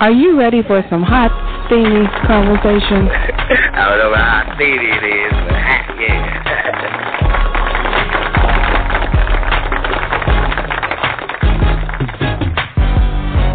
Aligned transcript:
Are 0.00 0.12
you 0.12 0.38
ready 0.38 0.62
for 0.62 0.84
some 0.90 1.02
hot, 1.02 1.30
steamy 1.66 2.06
conversation? 2.26 3.08
I 3.74 3.88
don't 3.88 3.98
know 3.98 4.14
how 4.14 4.54
steamy 4.54 4.86
it 4.86 5.04
is, 5.04 5.32
but 5.32 5.58
hot, 5.58 6.00
yeah. 6.00 6.38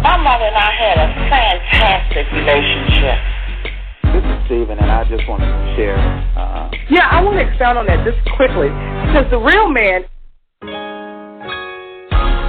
My 0.04 0.16
mother 0.20 0.44
and 0.44 0.56
I 0.56 0.70
had 0.76 0.96
a 1.00 1.08
fantastic 1.32 2.26
relationship. 2.32 3.18
This 4.12 4.24
is 4.24 4.38
Steven, 4.46 4.78
and 4.78 4.90
I 4.90 5.04
just 5.08 5.26
want 5.28 5.40
to 5.42 5.48
share. 5.76 5.96
Uh, 6.36 6.70
Yeah, 6.90 7.08
I 7.08 7.22
want 7.24 7.36
to 7.38 7.42
expound 7.48 7.78
on 7.78 7.86
that 7.86 8.04
just 8.04 8.20
quickly 8.36 8.68
because 9.08 9.24
the 9.30 9.38
real 9.40 9.68
man 9.70 10.04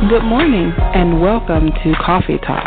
Good 0.09 0.23
morning 0.23 0.71
and 0.77 1.19
welcome 1.19 1.71
to 1.71 1.93
Coffee 2.05 2.37
Talk. 2.37 2.63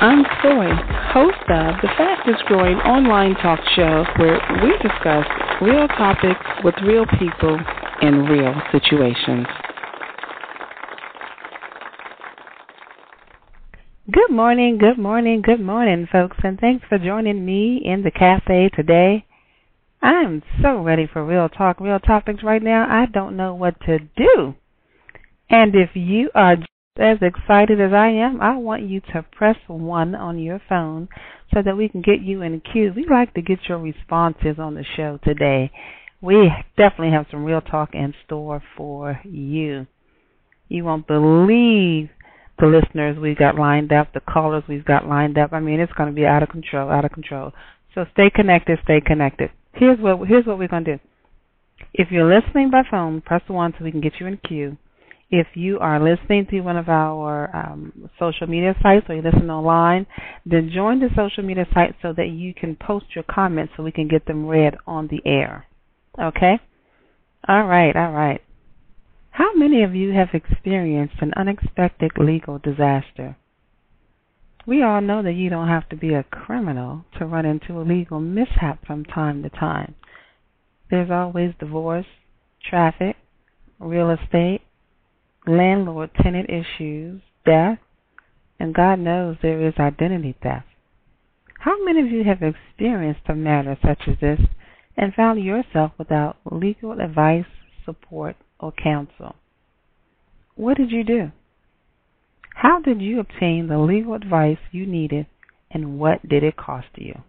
I'm 0.00 0.24
Soy, 0.42 0.70
host 1.12 1.38
of 1.48 1.76
the 1.82 1.88
fastest 1.96 2.44
growing 2.46 2.78
online 2.78 3.36
talk 3.36 3.60
show 3.76 4.04
where 4.16 4.40
we 4.60 4.72
discuss 4.82 5.24
real 5.62 5.86
topics 5.86 6.40
with 6.64 6.74
real 6.82 7.04
people 7.16 7.60
in 8.02 8.24
real 8.24 8.54
situations. 8.72 9.46
Good 14.10 14.30
morning, 14.30 14.78
good 14.78 14.98
morning, 14.98 15.42
good 15.42 15.60
morning, 15.60 16.08
folks, 16.10 16.38
and 16.42 16.58
thanks 16.58 16.84
for 16.88 16.98
joining 16.98 17.44
me 17.44 17.82
in 17.84 18.02
the 18.02 18.10
cafe 18.10 18.68
today. 18.74 19.26
I'm 20.02 20.42
so 20.60 20.82
ready 20.82 21.06
for 21.06 21.24
real 21.24 21.48
talk, 21.48 21.78
real 21.78 22.00
topics 22.00 22.42
right 22.42 22.62
now. 22.62 22.84
I 22.88 23.06
don't 23.06 23.36
know 23.36 23.54
what 23.54 23.78
to 23.82 24.00
do. 24.16 24.56
And 25.48 25.74
if 25.76 25.90
you 25.94 26.30
are 26.34 26.56
as 26.98 27.18
excited 27.22 27.80
as 27.80 27.92
I 27.92 28.08
am, 28.08 28.40
I 28.40 28.56
want 28.56 28.82
you 28.82 29.00
to 29.12 29.24
press 29.32 29.56
one 29.66 30.14
on 30.14 30.38
your 30.38 30.60
phone 30.68 31.08
so 31.54 31.62
that 31.62 31.76
we 31.76 31.88
can 31.88 32.02
get 32.02 32.20
you 32.20 32.42
in 32.42 32.60
queue. 32.60 32.92
We'd 32.94 33.10
like 33.10 33.32
to 33.34 33.42
get 33.42 33.60
your 33.68 33.78
responses 33.78 34.58
on 34.58 34.74
the 34.74 34.84
show 34.96 35.18
today. 35.22 35.70
We 36.20 36.50
definitely 36.76 37.12
have 37.12 37.26
some 37.30 37.44
real 37.44 37.60
talk 37.60 37.90
in 37.94 38.12
store 38.26 38.62
for 38.76 39.20
you. 39.24 39.86
You 40.68 40.84
won't 40.84 41.06
believe 41.06 42.10
the 42.58 42.66
listeners 42.66 43.18
we've 43.18 43.38
got 43.38 43.56
lined 43.56 43.92
up, 43.92 44.12
the 44.12 44.20
callers 44.20 44.64
we've 44.68 44.84
got 44.84 45.06
lined 45.06 45.38
up. 45.38 45.52
I 45.52 45.60
mean, 45.60 45.80
it's 45.80 45.92
going 45.92 46.10
to 46.10 46.14
be 46.14 46.26
out 46.26 46.42
of 46.42 46.50
control, 46.50 46.90
out 46.90 47.04
of 47.04 47.12
control. 47.12 47.52
So 47.94 48.04
stay 48.12 48.30
connected, 48.34 48.78
stay 48.84 49.00
connected. 49.00 49.50
Here's 49.72 49.98
what 49.98 50.28
here's 50.28 50.46
what 50.46 50.58
we're 50.58 50.68
going 50.68 50.84
to 50.84 50.96
do. 50.96 51.02
If 51.94 52.08
you're 52.10 52.28
listening 52.32 52.70
by 52.70 52.82
phone, 52.88 53.20
press 53.22 53.42
one 53.46 53.72
so 53.78 53.84
we 53.84 53.90
can 53.90 54.00
get 54.00 54.14
you 54.20 54.26
in 54.26 54.38
queue. 54.46 54.76
If 55.30 55.46
you 55.54 55.78
are 55.78 56.02
listening 56.02 56.46
to 56.50 56.60
one 56.60 56.76
of 56.76 56.88
our 56.88 57.54
um, 57.54 58.10
social 58.18 58.48
media 58.48 58.74
sites 58.82 59.06
or 59.08 59.14
you 59.14 59.22
listen 59.22 59.48
online, 59.48 60.06
then 60.44 60.72
join 60.74 60.98
the 60.98 61.08
social 61.14 61.44
media 61.44 61.66
site 61.72 61.94
so 62.02 62.12
that 62.16 62.30
you 62.30 62.52
can 62.52 62.76
post 62.76 63.06
your 63.14 63.24
comments 63.24 63.74
so 63.76 63.84
we 63.84 63.92
can 63.92 64.08
get 64.08 64.26
them 64.26 64.46
read 64.46 64.74
on 64.88 65.06
the 65.06 65.20
air. 65.24 65.66
Okay? 66.20 66.58
All 67.46 67.64
right, 67.64 67.94
all 67.94 68.10
right. 68.10 68.40
How 69.30 69.54
many 69.54 69.84
of 69.84 69.94
you 69.94 70.12
have 70.12 70.30
experienced 70.34 71.16
an 71.20 71.32
unexpected 71.36 72.10
legal 72.18 72.58
disaster? 72.58 73.36
We 74.66 74.82
all 74.82 75.00
know 75.00 75.22
that 75.22 75.32
you 75.32 75.48
don't 75.48 75.68
have 75.68 75.88
to 75.90 75.96
be 75.96 76.12
a 76.12 76.24
criminal 76.24 77.04
to 77.18 77.24
run 77.24 77.46
into 77.46 77.80
a 77.80 77.86
legal 77.86 78.20
mishap 78.20 78.84
from 78.84 79.04
time 79.04 79.42
to 79.44 79.48
time. 79.48 79.94
There's 80.90 81.10
always 81.10 81.54
divorce, 81.58 82.06
traffic, 82.68 83.16
real 83.78 84.10
estate, 84.10 84.62
landlord 85.46 86.10
tenant 86.20 86.50
issues, 86.50 87.22
death, 87.44 87.78
and 88.58 88.74
God 88.74 88.98
knows 88.98 89.36
there 89.40 89.66
is 89.66 89.74
identity 89.78 90.36
theft. 90.42 90.66
How 91.60 91.82
many 91.84 92.00
of 92.00 92.06
you 92.06 92.24
have 92.24 92.42
experienced 92.42 93.28
a 93.28 93.34
matter 93.34 93.76
such 93.82 94.02
as 94.06 94.18
this 94.20 94.40
and 94.96 95.14
found 95.14 95.42
yourself 95.42 95.92
without 95.98 96.36
legal 96.50 97.00
advice, 97.00 97.46
support, 97.84 98.36
or 98.58 98.72
counsel? 98.72 99.36
What 100.54 100.76
did 100.76 100.90
you 100.90 101.04
do? 101.04 101.32
How 102.54 102.80
did 102.80 103.00
you 103.00 103.20
obtain 103.20 103.68
the 103.68 103.78
legal 103.78 104.14
advice 104.14 104.58
you 104.70 104.86
needed 104.86 105.26
and 105.70 105.98
what 105.98 106.28
did 106.28 106.42
it 106.42 106.56
cost 106.56 106.88
you? 106.96 107.22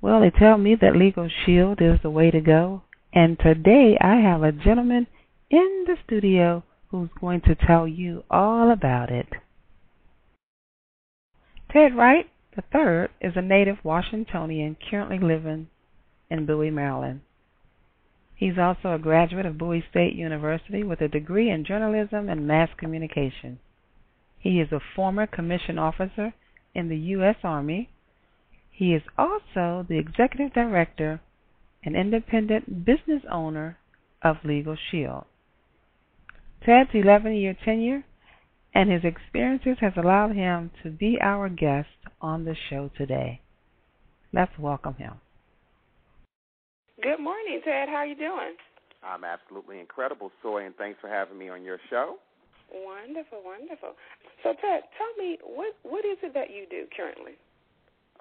Well, 0.00 0.20
they 0.20 0.30
tell 0.30 0.58
me 0.58 0.76
that 0.80 0.94
Legal 0.96 1.28
Shield 1.28 1.80
is 1.80 1.98
the 2.02 2.10
way 2.10 2.30
to 2.30 2.40
go, 2.40 2.82
and 3.12 3.38
today 3.38 3.96
I 3.98 4.16
have 4.16 4.42
a 4.42 4.52
gentleman 4.52 5.06
in 5.54 5.84
the 5.86 5.96
studio 6.04 6.64
who's 6.88 7.10
going 7.20 7.40
to 7.40 7.54
tell 7.54 7.86
you 7.86 8.24
all 8.28 8.72
about 8.72 9.08
it. 9.08 9.28
Ted 11.70 11.94
Wright 11.94 12.28
III 12.56 13.06
is 13.20 13.34
a 13.36 13.42
native 13.42 13.76
Washingtonian 13.84 14.76
currently 14.90 15.20
living 15.20 15.68
in 16.28 16.44
Bowie, 16.44 16.70
Maryland. 16.70 17.20
He's 18.34 18.58
also 18.58 18.94
a 18.94 18.98
graduate 18.98 19.46
of 19.46 19.56
Bowie 19.56 19.84
State 19.88 20.14
University 20.14 20.82
with 20.82 21.00
a 21.00 21.06
degree 21.06 21.50
in 21.50 21.64
journalism 21.64 22.28
and 22.28 22.48
mass 22.48 22.70
communication. 22.76 23.60
He 24.40 24.60
is 24.60 24.72
a 24.72 24.80
former 24.96 25.28
commissioned 25.28 25.78
officer 25.78 26.34
in 26.74 26.88
the 26.88 26.98
U.S. 26.98 27.36
Army. 27.44 27.90
He 28.72 28.92
is 28.92 29.02
also 29.16 29.86
the 29.88 29.98
executive 29.98 30.52
director 30.52 31.20
and 31.84 31.94
independent 31.94 32.84
business 32.84 33.22
owner 33.30 33.78
of 34.20 34.38
Legal 34.44 34.76
Shield. 34.90 35.26
Ted's 36.64 36.90
11 36.94 37.34
year 37.34 37.56
tenure 37.64 38.04
and 38.74 38.90
his 38.90 39.04
experiences 39.04 39.76
has 39.80 39.92
allowed 39.96 40.34
him 40.34 40.70
to 40.82 40.90
be 40.90 41.18
our 41.20 41.48
guest 41.48 41.88
on 42.20 42.44
the 42.44 42.56
show 42.70 42.90
today. 42.96 43.40
Let's 44.32 44.58
welcome 44.58 44.94
him. 44.94 45.14
Good 47.02 47.20
morning, 47.20 47.60
Ted. 47.64 47.88
How 47.88 47.96
are 47.96 48.06
you 48.06 48.16
doing? 48.16 48.56
I'm 49.02 49.24
absolutely 49.24 49.78
incredible, 49.78 50.32
Soy, 50.42 50.64
and 50.64 50.74
thanks 50.76 50.98
for 51.00 51.08
having 51.08 51.38
me 51.38 51.50
on 51.50 51.62
your 51.62 51.78
show. 51.90 52.16
Wonderful, 52.72 53.42
wonderful. 53.44 53.92
So, 54.42 54.54
Ted, 54.60 54.82
tell 54.96 55.12
me 55.18 55.38
what 55.44 55.76
what 55.82 56.04
is 56.04 56.16
it 56.22 56.32
that 56.34 56.50
you 56.50 56.64
do 56.70 56.86
currently? 56.96 57.32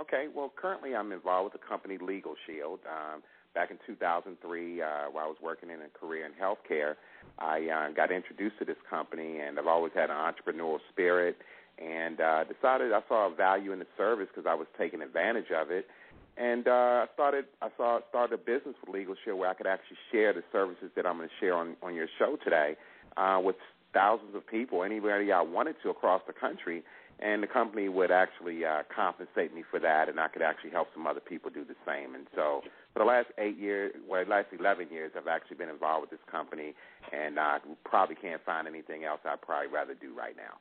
Okay, 0.02 0.28
well, 0.36 0.52
currently 0.56 0.94
I'm 0.96 1.12
involved 1.12 1.54
with 1.54 1.62
the 1.62 1.68
company 1.68 1.98
Legal 1.98 2.36
Shield. 2.46 2.80
Um, 2.86 3.24
back 3.54 3.72
in 3.72 3.78
2003, 3.86 4.82
uh, 4.82 4.86
while 5.12 5.26
I 5.26 5.28
was 5.28 5.38
working 5.42 5.70
in 5.70 5.80
a 5.82 5.90
career 5.98 6.26
in 6.26 6.32
healthcare, 6.34 6.96
I 7.40 7.68
uh, 7.70 7.94
got 7.94 8.12
introduced 8.12 8.60
to 8.60 8.66
this 8.66 8.78
company, 8.90 9.40
and 9.40 9.58
I've 9.58 9.68
always 9.68 9.94
had 9.94 10.10
an 10.10 10.18
entrepreneurial 10.18 10.80
spirit, 10.92 11.38
and 11.78 12.20
uh, 12.20 12.44
decided 12.44 12.94
I 12.94 13.02
saw 13.08 13.32
a 13.32 13.36
value 13.36 13.72
in 13.72 13.80
the 13.80 13.88
service 13.98 14.28
because 14.34 14.48
I 14.50 14.56
was 14.56 14.68
taking 14.78 15.02
advantage 15.02 15.52
of 15.56 15.72
it. 15.72 15.88
And 16.36 16.68
uh, 16.68 17.06
I 17.06 17.06
started. 17.14 17.46
I 17.62 17.70
saw 17.78 18.00
started 18.10 18.34
a 18.34 18.38
business 18.38 18.74
with 18.82 18.94
Legal 18.94 19.14
Shield 19.24 19.38
where 19.38 19.50
I 19.50 19.54
could 19.54 19.68
actually 19.68 19.98
share 20.12 20.34
the 20.34 20.42
services 20.52 20.90
that 20.96 21.06
I'm 21.06 21.18
going 21.18 21.30
to 21.30 21.36
share 21.40 21.54
on 21.54 21.76
on 21.84 21.94
your 21.94 22.08
show 22.18 22.38
today 22.44 22.76
uh, 23.18 23.40
with 23.44 23.56
thousands 23.94 24.36
of 24.36 24.46
people, 24.48 24.84
anybody 24.84 25.32
I 25.32 25.42
wanted 25.42 25.76
to 25.84 25.90
across 25.90 26.22
the 26.26 26.34
country, 26.34 26.84
and 27.20 27.42
the 27.42 27.48
company 27.48 27.90
would 27.90 28.12
actually 28.12 28.66
uh, 28.66 28.84
compensate 28.94 29.54
me 29.54 29.64
for 29.70 29.80
that, 29.80 30.10
and 30.10 30.20
I 30.20 30.28
could 30.28 30.42
actually 30.42 30.72
help 30.72 30.90
some 30.94 31.08
other 31.08 31.20
people 31.20 31.50
do 31.50 31.64
the 31.64 31.76
same. 31.86 32.16
And 32.16 32.28
so, 32.36 32.62
for 32.94 33.00
the 33.00 33.06
last 33.06 33.28
eight 33.38 33.58
years, 33.58 33.94
well, 34.08 34.24
the 34.24 34.30
last 34.30 34.48
eleven 34.58 34.90
years, 34.90 35.12
I've 35.18 35.28
actually 35.28 35.58
been 35.58 35.70
involved 35.70 36.02
with 36.02 36.12
this 36.12 36.26
company, 36.30 36.74
and 37.12 37.40
I 37.40 37.60
probably 37.86 38.16
can't 38.16 38.44
find 38.46 38.68
anything 38.68 39.04
else 39.04 39.20
I'd 39.26 39.42
probably 39.42 39.72
rather 39.72 39.94
do 39.94 40.14
right 40.16 40.36
now. 40.36 40.60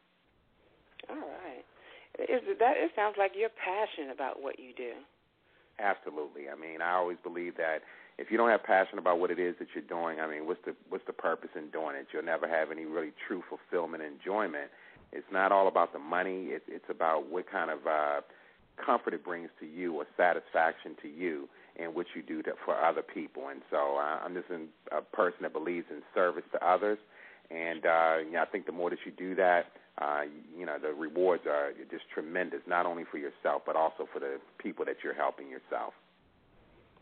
All 1.11 1.17
right. 1.17 1.65
Is 2.19 2.45
it 2.45 2.59
that 2.59 2.77
it 2.77 2.93
sounds 2.95 3.17
like 3.19 3.33
you're 3.35 3.51
passionate 3.57 4.13
about 4.13 4.43
what 4.43 4.59
you 4.59 4.73
do. 4.77 4.93
Absolutely. 5.81 6.49
I 6.53 6.55
mean, 6.55 6.83
I 6.83 6.93
always 6.93 7.17
believe 7.23 7.57
that 7.57 7.81
if 8.19 8.31
you 8.31 8.37
don't 8.37 8.51
have 8.51 8.63
passion 8.63 8.99
about 8.99 9.19
what 9.19 9.31
it 9.31 9.39
is 9.39 9.57
that 9.59 9.69
you're 9.75 9.85
doing, 9.85 10.21
I 10.21 10.29
mean, 10.29 10.47
what's 10.47 10.61
the 10.65 10.77
what's 10.91 11.07
the 11.07 11.17
purpose 11.17 11.51
in 11.57 11.71
doing 11.71 11.97
it? 11.97 12.07
You'll 12.13 12.23
never 12.23 12.47
have 12.47 12.71
any 12.71 12.85
really 12.85 13.13
true 13.27 13.43
fulfillment 13.49 14.03
and 14.03 14.13
enjoyment. 14.15 14.71
It's 15.13 15.27
not 15.31 15.53
all 15.53 15.69
about 15.69 15.93
the 15.93 15.99
money. 15.99 16.47
It's 16.49 16.65
it's 16.69 16.89
about 16.89 17.31
what 17.31 17.51
kind 17.51 17.71
of 17.71 17.87
uh, 17.87 18.21
comfort 18.85 19.15
it 19.15 19.25
brings 19.25 19.51
to 19.61 19.67
you 19.67 19.95
or 19.95 20.07
satisfaction 20.17 20.97
to 21.03 21.09
you 21.09 21.49
in 21.77 21.95
what 21.95 22.07
you 22.15 22.23
do 22.23 22.43
to, 22.43 22.53
for 22.65 22.75
other 22.77 23.03
people. 23.03 23.49
And 23.49 23.63
so 23.71 23.97
uh, 23.97 24.21
I'm 24.25 24.35
just 24.35 24.51
an, 24.51 24.69
a 24.91 25.03
person 25.03 25.43
that 25.43 25.53
believes 25.53 25.87
in 25.91 26.03
service 26.15 26.45
to 26.53 26.67
others. 26.67 26.99
And 27.51 27.85
uh, 27.85 28.17
you 28.31 28.39
I 28.39 28.47
think 28.51 28.67
the 28.67 28.73
more 28.73 28.91
that 28.91 29.01
you 29.05 29.13
do 29.13 29.35
that, 29.37 29.67
uh, 29.99 30.23
you 30.57 30.65
know, 30.65 30.79
the 30.81 30.93
rewards 30.93 31.45
are 31.47 31.73
just 31.91 32.05
tremendous, 32.13 32.61
not 32.67 32.87
only 32.87 33.05
for 33.11 33.19
yourself, 33.19 33.63
but 33.67 33.77
also 33.77 34.09
for 34.13 34.21
the 34.21 34.39
people 34.59 34.85
that 34.87 34.97
you're 35.05 35.15
helping 35.15 35.49
yourself. 35.51 35.93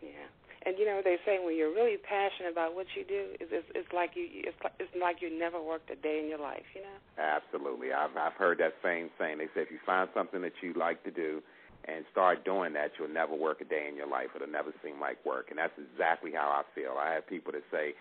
Yeah. 0.02 0.26
And 0.66 0.76
you 0.76 0.84
know 0.84 0.96
what 0.96 1.04
they 1.04 1.16
say 1.24 1.38
when 1.42 1.56
you're 1.56 1.72
really 1.72 1.96
passionate 1.96 2.52
about 2.52 2.74
what 2.74 2.86
you 2.94 3.04
do, 3.04 3.32
is 3.40 3.48
it's, 3.50 3.66
it's 3.74 3.88
like 3.92 4.12
you 4.14 4.28
it's 4.44 4.56
like, 4.62 4.74
it's 4.78 4.92
like 5.00 5.22
you 5.22 5.32
never 5.32 5.60
worked 5.60 5.90
a 5.90 5.96
day 5.96 6.20
in 6.22 6.28
your 6.28 6.38
life, 6.38 6.68
you 6.74 6.82
know. 6.82 6.98
Absolutely, 7.16 7.92
I've 7.92 8.14
I've 8.16 8.34
heard 8.34 8.58
that 8.58 8.74
same 8.84 9.08
saying. 9.18 9.38
They 9.38 9.48
say 9.56 9.64
if 9.64 9.70
you 9.70 9.78
find 9.86 10.08
something 10.12 10.42
that 10.42 10.52
you 10.60 10.74
like 10.74 11.02
to 11.04 11.10
do 11.10 11.40
and 11.88 12.04
start 12.12 12.44
doing 12.44 12.74
that, 12.74 12.92
you'll 12.98 13.08
never 13.08 13.34
work 13.34 13.62
a 13.62 13.64
day 13.64 13.88
in 13.88 13.96
your 13.96 14.06
life. 14.06 14.28
It'll 14.36 14.48
never 14.48 14.74
seem 14.84 15.00
like 15.00 15.24
work, 15.24 15.46
and 15.48 15.58
that's 15.58 15.72
exactly 15.80 16.32
how 16.32 16.52
I 16.52 16.62
feel. 16.74 16.96
I 17.00 17.14
have 17.14 17.26
people 17.26 17.52
that 17.52 17.64
say, 17.72 17.94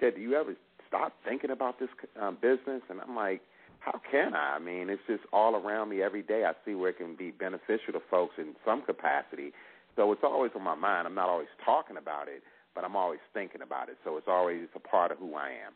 "Ted, 0.00 0.14
do 0.16 0.22
you 0.22 0.34
ever 0.34 0.56
stop 0.88 1.12
thinking 1.22 1.50
about 1.50 1.78
this 1.78 1.90
um, 2.18 2.38
business?" 2.40 2.80
And 2.88 3.00
I'm 3.02 3.14
like, 3.14 3.42
how 3.80 4.00
can 4.10 4.34
I? 4.34 4.56
I 4.56 4.58
mean, 4.58 4.90
it's 4.90 5.02
just 5.06 5.22
all 5.32 5.54
around 5.54 5.90
me 5.90 6.02
every 6.02 6.22
day. 6.22 6.44
I 6.44 6.52
see 6.64 6.74
where 6.74 6.90
it 6.90 6.98
can 6.98 7.14
be 7.14 7.30
beneficial 7.30 7.92
to 7.92 8.00
folks 8.10 8.34
in 8.38 8.56
some 8.64 8.82
capacity. 8.82 9.52
So 9.96 10.12
it's 10.12 10.22
always 10.22 10.52
on 10.54 10.62
my 10.62 10.74
mind. 10.76 11.08
I'm 11.08 11.14
not 11.14 11.28
always 11.28 11.48
talking 11.64 11.96
about 11.96 12.28
it, 12.28 12.42
but 12.74 12.84
I'm 12.84 12.94
always 12.94 13.20
thinking 13.32 13.62
about 13.62 13.88
it. 13.88 13.96
So 14.04 14.16
it's 14.16 14.28
always 14.28 14.68
a 14.76 14.80
part 14.80 15.10
of 15.10 15.18
who 15.18 15.34
I 15.34 15.48
am. 15.66 15.72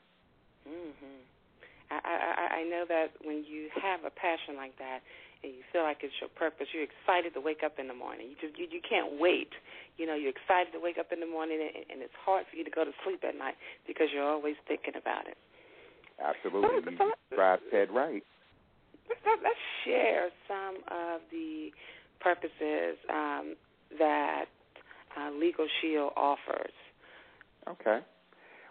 Mhm. 0.68 1.24
I, 1.90 1.98
I 2.04 2.60
I 2.60 2.62
know 2.64 2.84
that 2.86 3.10
when 3.24 3.44
you 3.44 3.68
have 3.82 4.04
a 4.04 4.10
passion 4.10 4.54
like 4.54 4.76
that 4.78 5.00
and 5.42 5.52
you 5.52 5.62
feel 5.72 5.82
like 5.82 6.04
it's 6.04 6.14
your 6.20 6.28
purpose, 6.28 6.68
you're 6.72 6.84
excited 6.84 7.34
to 7.34 7.40
wake 7.40 7.64
up 7.64 7.80
in 7.80 7.88
the 7.88 7.94
morning. 7.94 8.28
You 8.30 8.36
just 8.36 8.58
you, 8.58 8.68
you 8.70 8.80
can't 8.84 9.18
wait. 9.18 9.50
You 9.96 10.06
know, 10.06 10.14
you're 10.14 10.30
excited 10.30 10.70
to 10.72 10.80
wake 10.80 10.98
up 10.98 11.10
in 11.12 11.20
the 11.20 11.26
morning, 11.26 11.58
and, 11.60 11.84
and 11.90 11.98
it's 12.02 12.14
hard 12.24 12.46
for 12.48 12.56
you 12.56 12.64
to 12.64 12.70
go 12.70 12.84
to 12.84 12.92
sleep 13.02 13.24
at 13.26 13.36
night 13.36 13.56
because 13.86 14.08
you're 14.12 14.28
always 14.28 14.56
thinking 14.68 14.94
about 14.94 15.26
it. 15.26 15.36
Absolutely, 16.20 16.92
you 16.92 17.12
drive 17.34 17.60
Ted 17.72 17.90
Wright. 17.90 18.22
Let's, 19.08 19.40
let's 19.42 19.64
share 19.84 20.28
some 20.46 20.84
of 20.88 21.22
the 21.32 21.72
purposes 22.20 23.00
um, 23.08 23.56
that 23.98 24.46
uh, 25.18 25.30
Legal 25.32 25.66
Shield 25.80 26.12
offers. 26.16 26.72
Okay. 27.68 28.00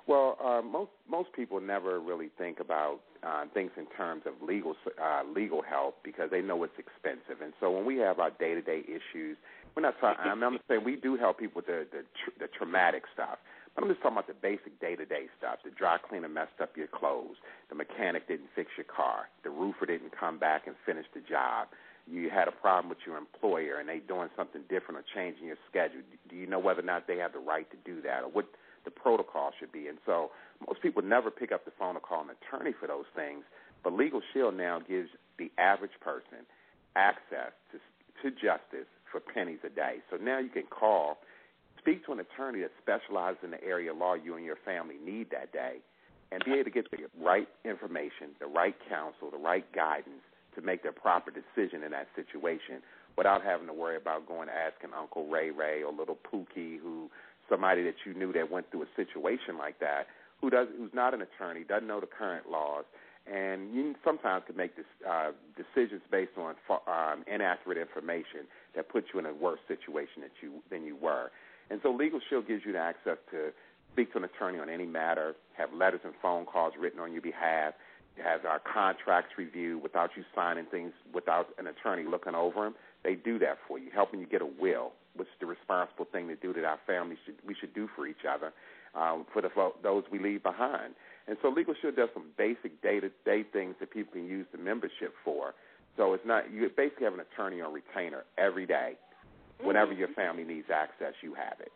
Well, 0.07 0.38
uh, 0.44 0.62
most 0.63 0.89
most 1.07 1.30
people 1.33 1.62
never 1.62 2.00
really 2.00 2.30
think 2.38 2.60
about 2.60 3.01
uh, 3.21 3.45
things 3.54 3.69
in 3.77 3.86
terms 3.95 4.24
of 4.25 4.33
legal 4.42 4.75
uh, 5.00 5.21
legal 5.36 5.62
help 5.62 5.98
because 6.04 6.31
they 6.31 6.42
know 6.42 6.63
it's 6.63 6.74
expensive. 6.80 7.44
And 7.44 7.54
so 7.60 7.69
when 7.69 7.86
we 7.86 7.98
have 7.98 8.19
our 8.19 8.31
day 8.31 8.56
to 8.56 8.62
day 8.62 8.81
issues, 8.88 9.38
we're 9.75 9.83
not 9.83 10.00
talking. 10.01 10.25
I'm 10.25 10.39
not 10.39 10.62
saying 10.68 10.83
we 10.83 10.95
do 10.95 11.16
help 11.16 11.38
people 11.38 11.62
with 11.62 11.68
the 11.68 11.86
the, 11.92 12.01
tr- 12.24 12.39
the 12.39 12.48
traumatic 12.57 13.04
stuff. 13.13 13.38
But 13.75 13.83
I'm 13.83 13.89
just 13.89 14.01
talking 14.01 14.18
about 14.18 14.27
the 14.27 14.33
basic 14.33 14.80
day 14.81 14.95
to 14.95 15.06
day 15.06 15.27
stuff. 15.38 15.60
The 15.63 15.69
dry 15.69 15.98
cleaner 15.98 16.27
messed 16.27 16.60
up 16.60 16.75
your 16.75 16.88
clothes. 16.88 17.38
The 17.69 17.75
mechanic 17.75 18.27
didn't 18.27 18.50
fix 18.56 18.72
your 18.77 18.89
car. 18.89 19.30
The 19.44 19.51
roofer 19.51 19.86
didn't 19.86 20.12
come 20.18 20.39
back 20.39 20.65
and 20.65 20.75
finish 20.86 21.06
the 21.13 21.22
job. 21.22 21.68
You 22.10 22.30
had 22.30 22.48
a 22.48 22.52
problem 22.52 22.90
with 22.90 23.00
your 23.06 23.18
employer 23.18 23.80
and 23.80 23.88
they 23.88 24.00
doing 24.00 24.30
something 24.36 24.62
different 24.70 25.00
or 25.00 25.06
changing 25.14 25.46
your 25.46 25.58
schedule. 25.70 26.02
Do 26.30 26.36
you 26.36 26.48
know 26.48 26.60
whether 26.60 26.80
or 26.80 26.86
not 26.86 27.08
they 27.08 27.18
have 27.18 27.34
the 27.34 27.40
right 27.40 27.70
to 27.70 27.78
do 27.86 28.02
that 28.02 28.24
or 28.24 28.30
what 28.30 28.48
the 28.86 28.92
protocol 28.92 29.52
should 29.60 29.72
be. 29.72 29.88
And 29.88 29.98
so 30.06 30.32
most 30.68 30.82
people 30.82 31.02
never 31.02 31.30
pick 31.30 31.52
up 31.52 31.66
the 31.66 31.72
phone 31.78 31.96
or 31.96 32.00
call 32.00 32.24
an 32.24 32.30
attorney 32.42 32.74
for 32.78 32.88
those 32.88 33.06
things. 33.16 33.44
But 33.84 33.94
Legal 33.94 34.22
Shield 34.34 34.56
now 34.56 34.80
gives 34.80 35.10
the 35.38 35.52
average 35.58 35.98
person 36.02 36.46
access 36.96 37.52
to 37.72 37.80
to 38.24 38.32
justice 38.32 38.90
for 39.10 39.22
pennies 39.22 39.60
a 39.64 39.70
day. 39.70 39.98
So 40.12 40.18
now 40.18 40.40
you 40.40 40.50
can 40.50 40.64
call, 40.64 41.20
speak 41.78 42.06
to 42.06 42.12
an 42.12 42.20
attorney 42.20 42.60
that 42.62 42.72
specializes 42.82 43.40
in 43.44 43.52
the 43.52 43.64
area 43.64 43.92
of 43.92 43.98
law 43.98 44.14
you 44.14 44.36
and 44.36 44.44
your 44.44 44.58
family 44.66 44.96
need 45.04 45.32
that 45.32 45.54
day, 45.54 45.78
and 46.32 46.44
be 46.44 46.54
able 46.54 46.66
to 46.66 46.70
get 46.70 46.92
the 46.92 46.98
right 47.18 47.48
information, 47.64 48.36
the 48.40 48.46
right 48.48 48.76
counsel, 48.90 49.32
the 49.32 49.38
right 49.38 49.66
guidance 49.74 50.22
to 50.56 50.62
make 50.62 50.84
the 50.84 50.92
proper 50.92 51.31
decision 51.31 51.84
in 51.84 51.92
that 51.92 52.07
situation 52.16 52.81
without 53.18 53.44
having 53.44 53.68
to 53.68 53.74
worry 53.74 53.98
about 53.98 54.28
going 54.28 54.50
asking 54.50 54.92
Uncle 54.98 55.28
Ray 55.28 55.51
Ray 55.51 55.84
or 55.84 55.92
little 55.92 56.18
Pookie 56.31 56.80
who 56.80 57.10
somebody 57.50 57.84
that 57.84 57.96
you 58.06 58.13
knew 58.13 58.31
that 58.34 58.51
went 58.51 58.69
through 58.72 58.84
a 58.84 58.92
situation 58.96 59.57
like 59.57 59.80
that, 59.80 60.07
who 60.40 60.50
does 60.50 60.68
who's 60.78 60.94
not 60.94 61.13
an 61.13 61.22
attorney, 61.22 61.63
doesn't 61.63 61.88
know 61.88 62.00
the 62.00 62.07
current 62.07 62.50
laws, 62.50 62.86
and 63.28 63.74
you 63.74 63.96
sometimes 64.06 64.44
can 64.48 64.56
make 64.56 64.75
this, 64.75 64.86
uh, 65.07 65.31
decisions 65.57 66.01
based 66.10 66.38
on 66.38 66.56
um, 66.88 67.24
inaccurate 67.28 67.78
information 67.78 68.48
that 68.75 68.90
puts 68.90 69.07
you 69.13 69.19
in 69.19 69.25
a 69.25 69.34
worse 69.34 69.60
situation 69.68 70.22
that 70.22 70.31
you 70.42 70.62
than 70.69 70.86
you 70.86 70.96
were. 70.96 71.31
And 71.69 71.80
so 71.84 71.92
Legal 71.92 72.19
Shield 72.30 72.48
gives 72.48 72.63
you 72.66 72.72
the 72.72 72.80
access 72.80 73.18
to 73.31 73.51
speak 73.92 74.12
to 74.13 74.19
an 74.19 74.24
attorney 74.24 74.60
on 74.60 74.69
any 74.69 74.86
matter, 74.86 75.36
have 75.57 75.74
letters 75.74 76.01
and 76.04 76.13
phone 76.22 76.46
calls 76.46 76.74
written 76.80 77.00
on 77.00 77.12
your 77.12 77.22
behalf, 77.22 77.74
have 78.24 78.45
our 78.45 78.60
contracts 78.60 79.31
reviewed 79.38 79.81
without 79.83 80.12
you 80.16 80.24
signing 80.36 80.66
things 80.66 80.94
without 81.13 81.48
an 81.57 81.68
attorney 81.68 82.04
looking 82.04 82.36
over 82.36 82.63
them. 82.63 82.75
They 83.04 83.16
do 83.16 83.39
that 83.39 83.57
for 83.68 83.80
you, 83.80 83.89
helping 83.94 84.19
you 84.19 84.25
get 84.25 84.42
a 84.42 84.45
will 84.45 84.92
what's 85.16 85.30
the 85.39 85.45
responsible 85.45 86.06
thing 86.12 86.27
to 86.27 86.36
do 86.36 86.54
that 86.54 86.63
our 86.63 86.80
families 86.88 87.18
should 87.25 87.36
we 87.45 87.56
should 87.60 87.74
do 87.74 87.89
for 87.95 88.07
each 88.07 88.25
other, 88.30 88.54
um, 88.95 89.25
for 89.33 89.42
the 89.42 89.50
those 89.83 90.04
we 90.12 90.19
leave 90.19 90.44
behind. 90.44 90.94
And 91.27 91.38
so 91.42 91.50
Legal 91.50 91.75
Shield 91.80 91.95
does 91.95 92.10
some 92.13 92.27
basic 92.38 92.81
day 92.81 93.00
to 93.00 93.10
day 93.25 93.44
things 93.44 93.75
that 93.80 93.92
people 93.92 94.13
can 94.13 94.25
use 94.25 94.48
the 94.51 94.57
membership 94.57 95.13
for. 95.24 95.54
So 95.98 96.13
it's 96.13 96.25
not 96.25 96.51
you 96.51 96.69
basically 96.75 97.06
have 97.06 97.13
an 97.13 97.19
attorney 97.19 97.62
on 97.62 97.74
retainer 97.74 98.24
every 98.38 98.65
day. 98.65 98.94
Whenever 99.62 99.92
mm-hmm. 99.92 100.00
your 100.00 100.07
family 100.10 100.44
needs 100.44 100.68
access, 100.74 101.13
you 101.22 101.33
have 101.33 101.60
it. 101.60 101.72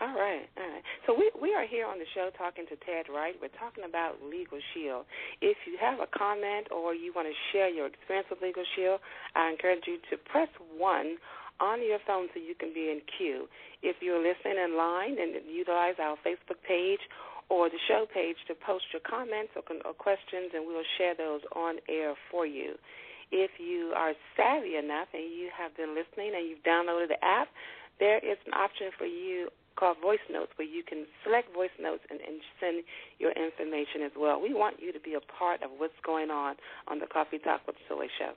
All 0.00 0.16
right, 0.16 0.48
all 0.56 0.64
right. 0.64 0.82
So 1.06 1.12
we 1.12 1.30
we 1.36 1.52
are 1.54 1.66
here 1.66 1.86
on 1.86 1.98
the 1.98 2.08
show 2.14 2.30
talking 2.38 2.64
to 2.70 2.76
Ted 2.80 3.12
Wright. 3.12 3.36
We're 3.36 3.52
talking 3.60 3.84
about 3.84 4.22
Legal 4.24 4.58
Shield. 4.72 5.04
If 5.42 5.58
you 5.68 5.76
have 5.80 6.00
a 6.00 6.08
comment 6.08 6.72
or 6.72 6.94
you 6.94 7.12
want 7.14 7.28
to 7.28 7.36
share 7.52 7.68
your 7.68 7.86
experience 7.86 8.26
with 8.30 8.40
Legal 8.40 8.64
Shield, 8.74 9.00
I 9.36 9.50
encourage 9.50 9.84
you 9.86 9.98
to 10.10 10.16
press 10.16 10.48
one 10.78 11.20
on 11.60 11.84
your 11.84 12.00
phone 12.06 12.26
so 12.32 12.40
you 12.40 12.54
can 12.56 12.72
be 12.72 12.88
in 12.88 13.04
queue. 13.18 13.46
If 13.82 14.00
you're 14.00 14.22
listening 14.22 14.56
in 14.58 14.76
line, 14.78 15.20
and 15.20 15.36
utilize 15.44 16.00
our 16.00 16.16
Facebook 16.24 16.58
page 16.66 17.02
or 17.50 17.68
the 17.68 17.78
show 17.86 18.06
page 18.08 18.36
to 18.48 18.54
post 18.54 18.88
your 18.96 19.04
comments 19.04 19.52
or, 19.54 19.62
or 19.84 19.92
questions, 19.92 20.56
and 20.56 20.64
we'll 20.64 20.88
share 20.96 21.14
those 21.14 21.42
on 21.54 21.76
air 21.88 22.14
for 22.30 22.46
you. 22.46 22.74
If 23.30 23.52
you 23.60 23.92
are 23.96 24.12
savvy 24.36 24.76
enough 24.76 25.08
and 25.12 25.24
you 25.24 25.48
have 25.52 25.76
been 25.76 25.94
listening 25.94 26.32
and 26.34 26.48
you've 26.48 26.64
downloaded 26.64 27.08
the 27.08 27.20
app, 27.24 27.48
there 28.00 28.18
is 28.18 28.36
an 28.46 28.52
option 28.52 28.88
for 28.96 29.06
you 29.06 29.48
called 29.76 29.96
voice 30.00 30.22
notes 30.30 30.52
where 30.56 30.68
you 30.68 30.82
can 30.82 31.06
select 31.24 31.52
voice 31.54 31.74
notes 31.80 32.02
and, 32.10 32.20
and 32.20 32.40
send 32.60 32.84
your 33.18 33.32
information 33.32 34.02
as 34.04 34.12
well. 34.16 34.40
We 34.40 34.54
want 34.54 34.76
you 34.80 34.92
to 34.92 35.00
be 35.00 35.14
a 35.14 35.24
part 35.32 35.62
of 35.62 35.70
what's 35.78 35.98
going 36.04 36.30
on 36.30 36.56
on 36.88 36.98
the 36.98 37.06
Coffee 37.06 37.38
Talk 37.38 37.66
with 37.66 37.76
Soy 37.88 38.06
show. 38.18 38.32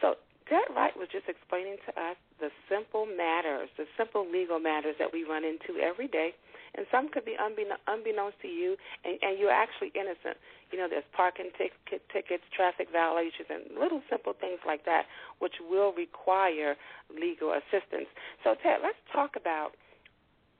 So 0.00 0.14
Ted 0.48 0.68
Wright 0.76 0.92
was 0.96 1.08
just 1.08 1.24
explaining 1.28 1.76
to 1.88 1.92
us 1.96 2.16
the 2.38 2.50
simple 2.68 3.06
matters, 3.06 3.68
the 3.78 3.88
simple 3.96 4.28
legal 4.28 4.58
matters 4.60 4.94
that 4.98 5.08
we 5.12 5.24
run 5.24 5.44
into 5.44 5.80
every 5.80 6.08
day, 6.08 6.34
and 6.76 6.84
some 6.90 7.08
could 7.08 7.24
be 7.24 7.36
unbeknown, 7.38 7.78
unbeknownst 7.86 8.42
to 8.42 8.48
you, 8.48 8.76
and, 9.04 9.16
and 9.22 9.38
you're 9.38 9.54
actually 9.54 9.92
innocent. 9.94 10.36
You 10.70 10.78
know, 10.78 10.88
there's 10.90 11.06
parking 11.16 11.48
ticket, 11.56 12.02
tickets, 12.12 12.42
traffic 12.50 12.88
violations, 12.90 13.48
and 13.48 13.78
little 13.78 14.02
simple 14.10 14.34
things 14.34 14.58
like 14.66 14.84
that, 14.84 15.06
which 15.38 15.54
will 15.62 15.94
require 15.94 16.76
legal 17.08 17.54
assistance. 17.54 18.10
So, 18.42 18.58
Ted, 18.60 18.82
let's 18.82 19.00
talk 19.14 19.38
about 19.38 19.78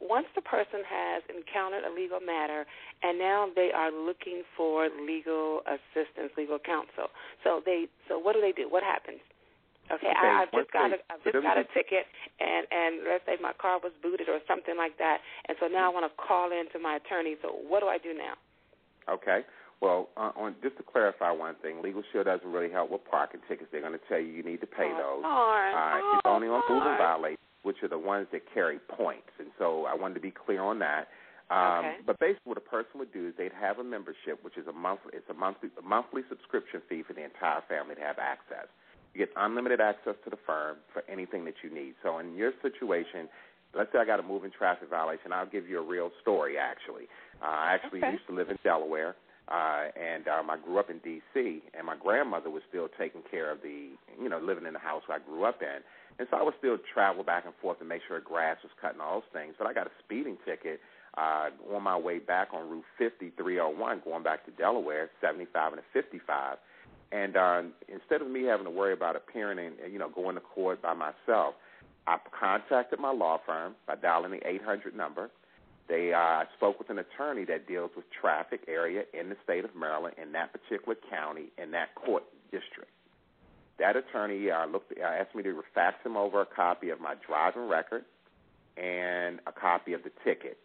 once 0.05 0.29
the 0.37 0.45
person 0.45 0.85
has 0.85 1.25
encountered 1.33 1.83
a 1.83 1.93
legal 1.93 2.21
matter 2.21 2.69
and 3.03 3.19
now 3.19 3.49
they 3.57 3.73
are 3.73 3.91
looking 3.91 4.45
for 4.57 4.89
legal 5.01 5.65
assistance, 5.65 6.31
legal 6.37 6.61
counsel. 6.61 7.09
So 7.43 7.65
they 7.65 7.89
so 8.09 8.21
what 8.21 8.37
do 8.37 8.41
they 8.45 8.53
do? 8.53 8.69
What 8.69 8.85
happens? 8.85 9.25
Okay, 9.89 10.09
okay 10.09 10.17
I, 10.17 10.45
I've 10.45 10.53
just 10.53 10.73
got 10.73 10.93
they, 10.93 11.01
a 11.01 11.13
I've 11.13 11.25
just 11.25 11.41
got 11.45 11.57
a 11.57 11.65
ticket, 11.77 12.09
and 12.41 12.65
and 12.73 12.93
let's 13.05 13.25
say 13.29 13.37
my 13.41 13.53
car 13.57 13.81
was 13.81 13.93
booted 14.01 14.29
or 14.29 14.41
something 14.49 14.77
like 14.77 14.97
that, 14.97 15.21
and 15.49 15.57
so 15.61 15.69
now 15.69 15.91
I 15.91 15.93
want 15.93 16.09
to 16.09 16.13
call 16.17 16.53
in 16.53 16.69
to 16.73 16.79
my 16.79 16.97
attorney. 16.97 17.37
So 17.45 17.53
what 17.69 17.81
do 17.81 17.89
I 17.89 17.99
do 17.99 18.17
now? 18.17 18.37
Okay. 19.09 19.45
Well, 19.85 20.09
uh, 20.17 20.33
on 20.41 20.57
just 20.63 20.79
to 20.79 20.83
clarify 20.83 21.31
one 21.31 21.57
thing, 21.61 21.83
Legal 21.83 22.03
Shield 22.09 22.25
doesn't 22.25 22.49
really 22.49 22.73
help 22.73 22.91
with 22.91 23.05
parking 23.05 23.41
tickets. 23.45 23.69
They're 23.69 23.85
going 23.85 23.93
to 23.93 24.01
tell 24.09 24.17
you 24.17 24.33
you 24.33 24.43
need 24.43 24.65
to 24.65 24.67
pay 24.67 24.89
oh, 24.89 25.21
those. 25.21 25.23
Darn. 25.23 25.75
Uh, 25.77 26.01
oh, 26.01 26.13
it's 26.17 26.25
only 26.25 26.49
on 26.49 26.63
moving 26.65 26.97
violations, 26.97 27.44
which 27.65 27.83
are 27.83 27.89
the 27.89 27.99
ones 27.99 28.29
that 28.33 28.43
carry 28.53 28.79
points. 28.79 29.33
And 29.39 29.49
so 29.59 29.85
I 29.85 29.95
wanted 29.95 30.15
to 30.15 30.21
be 30.21 30.31
clear 30.31 30.63
on 30.63 30.79
that. 30.79 31.09
Um, 31.51 31.85
okay. 31.85 31.97
But 32.07 32.19
basically, 32.21 32.55
what 32.55 32.59
a 32.59 32.69
person 32.69 32.97
would 32.97 33.13
do 33.13 33.29
is 33.29 33.35
they'd 33.37 33.53
have 33.53 33.79
a 33.79 33.85
membership, 33.85 34.41
which 34.43 34.57
is 34.57 34.67
a 34.67 34.73
monthly. 34.73 35.13
It's 35.13 35.29
a 35.29 35.35
monthly 35.35 35.69
a 35.79 35.83
monthly 35.83 36.23
subscription 36.29 36.81
fee 36.89 37.03
for 37.07 37.13
the 37.13 37.25
entire 37.25 37.61
family 37.69 37.97
to 37.97 38.01
have 38.01 38.17
access. 38.19 38.69
You 39.13 39.19
get 39.27 39.31
unlimited 39.37 39.81
access 39.81 40.15
to 40.25 40.31
the 40.31 40.39
firm 40.47 40.79
for 40.93 41.05
anything 41.09 41.45
that 41.45 41.55
you 41.63 41.73
need. 41.73 41.95
So 42.03 42.19
in 42.19 42.35
your 42.35 42.53
situation, 42.63 43.29
let's 43.77 43.93
say 43.93 43.99
I 43.99 44.07
got 44.07 44.21
a 44.21 44.23
moving 44.23 44.51
traffic 44.57 44.89
violation, 44.89 45.33
I'll 45.33 45.47
give 45.47 45.69
you 45.69 45.79
a 45.79 45.87
real 45.87 46.11
story. 46.23 46.57
Actually, 46.57 47.05
uh, 47.43 47.47
I 47.47 47.75
actually 47.75 48.01
okay. 48.01 48.13
used 48.13 48.27
to 48.29 48.35
live 48.35 48.49
in 48.49 48.59
Delaware, 48.65 49.15
uh, 49.49 49.89
and 49.95 50.27
um, 50.29 50.51
I 50.51 50.57
grew 50.57 50.79
up 50.79 50.91
in 50.91 50.99
D.C. 50.99 51.63
And 51.77 51.87
my 51.87 51.97
grandmother 51.97 52.51
was 52.51 52.63
still 52.69 52.89
taking 52.99 53.23
care 53.31 53.51
of 53.51 53.63
the, 53.63 53.91
you 54.21 54.29
know, 54.29 54.39
living 54.39 54.67
in 54.67 54.73
the 54.73 54.79
house 54.79 55.03
I 55.09 55.19
grew 55.19 55.45
up 55.45 55.61
in, 55.63 55.83
and 56.19 56.29
so 56.31 56.37
I 56.37 56.43
would 56.43 56.55
still 56.59 56.79
travel 56.93 57.25
back 57.25 57.45
and 57.45 57.55
forth 57.61 57.79
to 57.81 57.85
make 57.85 58.03
sure 58.07 58.21
grass 58.21 58.59
was 58.63 58.73
cut 58.81 58.93
and 58.93 59.03
all 59.03 59.21
those 59.21 59.33
things. 59.33 59.55
But 59.59 59.67
I 59.67 59.73
got 59.73 59.87
a 59.87 59.95
speeding 60.05 60.39
ticket 60.45 60.81
uh, 61.19 61.51
on 61.75 61.83
my 61.83 61.99
way 61.99 62.19
back 62.19 62.49
on 62.55 62.71
Route 62.71 62.85
50, 62.99 63.33
301, 63.37 64.03
going 64.05 64.23
back 64.23 64.45
to 64.47 64.53
Delaware, 64.53 65.11
75 65.21 65.73
and 65.73 65.81
a 65.81 65.85
55 65.93 66.59
and 67.15 67.37
uh, 67.37 67.63
instead 67.89 68.23
of 68.23 68.29
me 68.29 68.45
having 68.45 68.65
to 68.65 68.71
worry 68.71 68.93
about 68.93 69.15
appearing 69.15 69.59
and 69.59 69.93
you 69.93 69.99
know 69.99 70.09
going 70.09 70.35
to 70.35 70.41
court 70.41 70.83
by 70.83 70.95
myself, 70.95 71.55
I 72.07 72.19
contacted 72.39 72.99
my 72.99 73.13
law 73.13 73.41
firm 73.47 73.75
by 73.87 73.95
dialing 73.95 74.33
the 74.33 74.47
800 74.47 74.97
number. 74.97 75.31
They 75.89 76.13
uh, 76.15 76.45
spoke 76.57 76.79
with 76.79 76.89
an 76.91 76.99
attorney 76.99 77.45
that 77.45 77.69
deals 77.69 77.91
with 77.95 78.07
traffic 78.11 78.63
area 78.69 79.03
in 79.13 79.29
the 79.29 79.37
state 79.45 79.65
of 79.65 79.75
Maryland 79.77 80.15
in 80.21 80.33
that 80.33 80.53
particular 80.53 80.97
county 81.11 81.53
in 81.63 81.73
that 81.73 81.95
court 81.95 82.25
district. 82.51 82.91
That 83.79 83.97
attorney 83.97 84.51
uh, 84.51 84.67
looked 84.67 84.93
uh, 84.99 85.05
asked 85.05 85.35
me 85.35 85.43
to 85.43 85.63
fax 85.75 85.97
him 86.05 86.17
over 86.17 86.41
a 86.41 86.47
copy 86.47 86.91
of 86.91 87.01
my 87.01 87.15
driving 87.27 87.69
record 87.69 88.05
and 88.77 89.41
a 89.47 89.53
copy 89.53 89.93
of 89.93 90.03
the 90.05 90.11
ticket. 90.25 90.59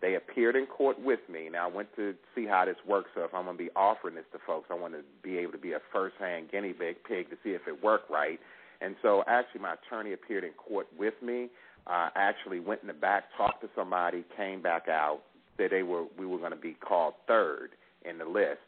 They 0.00 0.16
appeared 0.16 0.54
in 0.56 0.66
court 0.66 1.00
with 1.00 1.20
me. 1.30 1.48
Now 1.50 1.68
I 1.68 1.72
went 1.72 1.94
to 1.96 2.14
see 2.34 2.46
how 2.46 2.64
this 2.64 2.76
works. 2.86 3.10
So 3.14 3.22
if 3.24 3.34
I'm 3.34 3.44
going 3.44 3.56
to 3.56 3.64
be 3.64 3.70
offering 3.74 4.14
this 4.14 4.24
to 4.32 4.38
folks, 4.46 4.68
I 4.70 4.74
want 4.74 4.94
to 4.94 5.00
be 5.22 5.38
able 5.38 5.52
to 5.52 5.58
be 5.58 5.72
a 5.72 5.80
first-hand 5.92 6.50
guinea 6.52 6.72
pig 6.72 7.30
to 7.30 7.36
see 7.42 7.50
if 7.50 7.62
it 7.66 7.82
worked 7.82 8.10
right. 8.10 8.38
And 8.80 8.96
so 9.02 9.24
actually, 9.26 9.62
my 9.62 9.74
attorney 9.74 10.12
appeared 10.12 10.44
in 10.44 10.52
court 10.52 10.88
with 10.98 11.14
me. 11.22 11.48
Uh, 11.86 12.08
actually 12.14 12.60
went 12.60 12.80
in 12.80 12.86
the 12.86 12.94
back, 12.94 13.24
talked 13.36 13.60
to 13.60 13.68
somebody, 13.76 14.24
came 14.36 14.62
back 14.62 14.88
out, 14.88 15.20
said 15.56 15.70
they 15.70 15.82
were 15.82 16.04
we 16.18 16.24
were 16.24 16.38
going 16.38 16.50
to 16.50 16.56
be 16.56 16.74
called 16.74 17.14
third 17.26 17.70
in 18.04 18.18
the 18.18 18.24
list, 18.24 18.64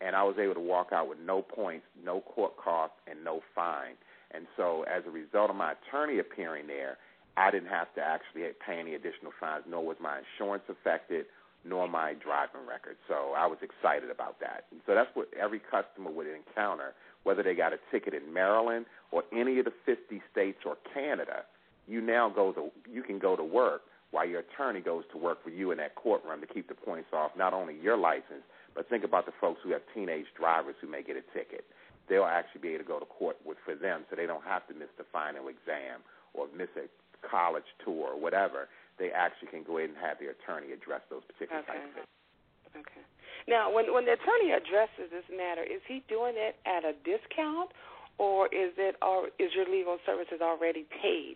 and 0.00 0.14
I 0.14 0.22
was 0.22 0.36
able 0.38 0.54
to 0.54 0.60
walk 0.60 0.92
out 0.92 1.08
with 1.08 1.18
no 1.18 1.42
points, 1.42 1.84
no 2.04 2.20
court 2.20 2.56
costs, 2.56 2.96
and 3.10 3.24
no 3.24 3.40
fine. 3.54 3.94
And 4.32 4.46
so, 4.56 4.84
as 4.84 5.02
a 5.06 5.10
result 5.10 5.50
of 5.50 5.56
my 5.56 5.72
attorney 5.72 6.20
appearing 6.20 6.68
there, 6.68 6.98
I 7.36 7.50
didn't 7.50 7.70
have 7.70 7.92
to 7.94 8.00
actually 8.00 8.42
pay 8.64 8.78
any 8.78 8.94
additional 8.94 9.32
fines, 9.40 9.64
nor 9.68 9.84
was 9.84 9.96
my 10.00 10.20
insurance 10.20 10.64
affected, 10.68 11.26
nor 11.64 11.88
my 11.88 12.14
driving 12.14 12.66
record. 12.68 12.96
So 13.08 13.32
I 13.36 13.46
was 13.46 13.58
excited 13.62 14.10
about 14.10 14.40
that. 14.40 14.64
And 14.70 14.80
so 14.86 14.94
that's 14.94 15.10
what 15.14 15.28
every 15.38 15.60
customer 15.60 16.10
would 16.10 16.26
encounter, 16.26 16.94
whether 17.24 17.42
they 17.42 17.54
got 17.54 17.72
a 17.72 17.78
ticket 17.90 18.14
in 18.14 18.32
Maryland 18.32 18.86
or 19.10 19.24
any 19.32 19.58
of 19.58 19.66
the 19.66 19.72
50 19.84 20.22
states 20.32 20.58
or 20.64 20.76
Canada. 20.94 21.44
You 21.90 22.00
now 22.00 22.30
go 22.30 22.52
to 22.52 22.70
you 22.88 23.02
can 23.02 23.18
go 23.18 23.34
to 23.34 23.42
work 23.42 23.82
while 24.12 24.26
your 24.26 24.40
attorney 24.40 24.80
goes 24.80 25.02
to 25.10 25.18
work 25.18 25.42
for 25.42 25.50
you 25.50 25.72
in 25.72 25.78
that 25.78 25.94
courtroom 25.94 26.40
to 26.40 26.46
keep 26.46 26.68
the 26.68 26.74
points 26.74 27.08
off 27.12 27.32
not 27.36 27.52
only 27.52 27.74
your 27.74 27.96
license, 27.96 28.46
but 28.74 28.88
think 28.88 29.02
about 29.02 29.26
the 29.26 29.32
folks 29.40 29.60
who 29.62 29.72
have 29.72 29.82
teenage 29.94 30.26
drivers 30.38 30.74
who 30.80 30.88
may 30.88 31.02
get 31.02 31.16
a 31.16 31.26
ticket. 31.36 31.64
They'll 32.08 32.30
actually 32.30 32.62
be 32.62 32.68
able 32.74 32.84
to 32.84 32.88
go 32.88 32.98
to 32.98 33.06
court 33.06 33.36
with 33.44 33.58
for 33.64 33.74
them, 33.74 34.02
so 34.08 34.14
they 34.14 34.26
don't 34.26 34.44
have 34.44 34.66
to 34.68 34.74
miss 34.74 34.90
the 34.98 35.06
final 35.12 35.46
exam 35.46 36.02
or 36.34 36.46
miss 36.56 36.70
a 36.78 36.86
college 37.26 37.66
tour 37.84 38.14
or 38.14 38.18
whatever. 38.18 38.68
They 38.98 39.10
actually 39.10 39.48
can 39.48 39.62
go 39.62 39.78
ahead 39.78 39.90
and 39.90 39.98
have 39.98 40.18
their 40.18 40.34
attorney 40.34 40.70
address 40.70 41.02
those 41.10 41.22
particular 41.26 41.62
okay. 41.62 41.74
types 41.74 41.86
of 41.90 41.94
things. 41.94 42.86
Okay. 42.86 43.02
Now, 43.48 43.72
when 43.72 43.90
when 43.94 44.06
the 44.06 44.14
attorney 44.14 44.54
addresses 44.54 45.10
this 45.10 45.26
matter, 45.26 45.62
is 45.62 45.82
he 45.86 46.02
doing 46.06 46.34
it 46.36 46.54
at 46.66 46.84
a 46.86 46.94
discount, 47.02 47.74
or 48.18 48.46
is 48.46 48.74
it 48.78 48.94
or 49.02 49.30
is 49.38 49.50
your 49.54 49.66
legal 49.66 49.98
services 50.06 50.38
already 50.42 50.86
paid? 51.02 51.34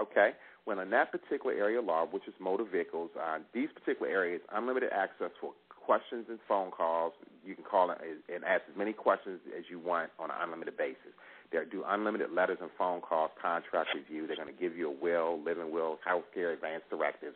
Okay. 0.00 0.30
Well, 0.66 0.80
in 0.80 0.90
that 0.90 1.10
particular 1.10 1.54
area 1.54 1.80
law, 1.80 2.06
which 2.06 2.26
is 2.28 2.34
motor 2.38 2.64
vehicles, 2.64 3.10
uh, 3.20 3.38
these 3.52 3.68
particular 3.74 4.10
areas, 4.10 4.40
unlimited 4.52 4.90
access 4.92 5.30
for 5.40 5.52
questions 5.90 6.26
and 6.28 6.38
phone 6.46 6.70
calls. 6.70 7.12
You 7.44 7.54
can 7.54 7.64
call 7.64 7.90
and 7.90 8.44
ask 8.44 8.62
as 8.70 8.76
many 8.76 8.92
questions 8.92 9.40
as 9.56 9.64
you 9.68 9.80
want 9.80 10.10
on 10.18 10.30
an 10.30 10.36
unlimited 10.40 10.76
basis. 10.76 11.12
They 11.50 11.58
do 11.68 11.82
unlimited 11.86 12.30
letters 12.30 12.58
and 12.60 12.70
phone 12.78 13.00
calls, 13.00 13.32
contract 13.40 13.90
review. 13.94 14.26
They're 14.26 14.36
going 14.36 14.54
to 14.54 14.60
give 14.60 14.76
you 14.76 14.88
a 14.88 14.94
will, 14.94 15.42
living 15.42 15.72
will, 15.72 15.98
health 16.04 16.24
care, 16.32 16.52
advance 16.52 16.84
directives, 16.90 17.34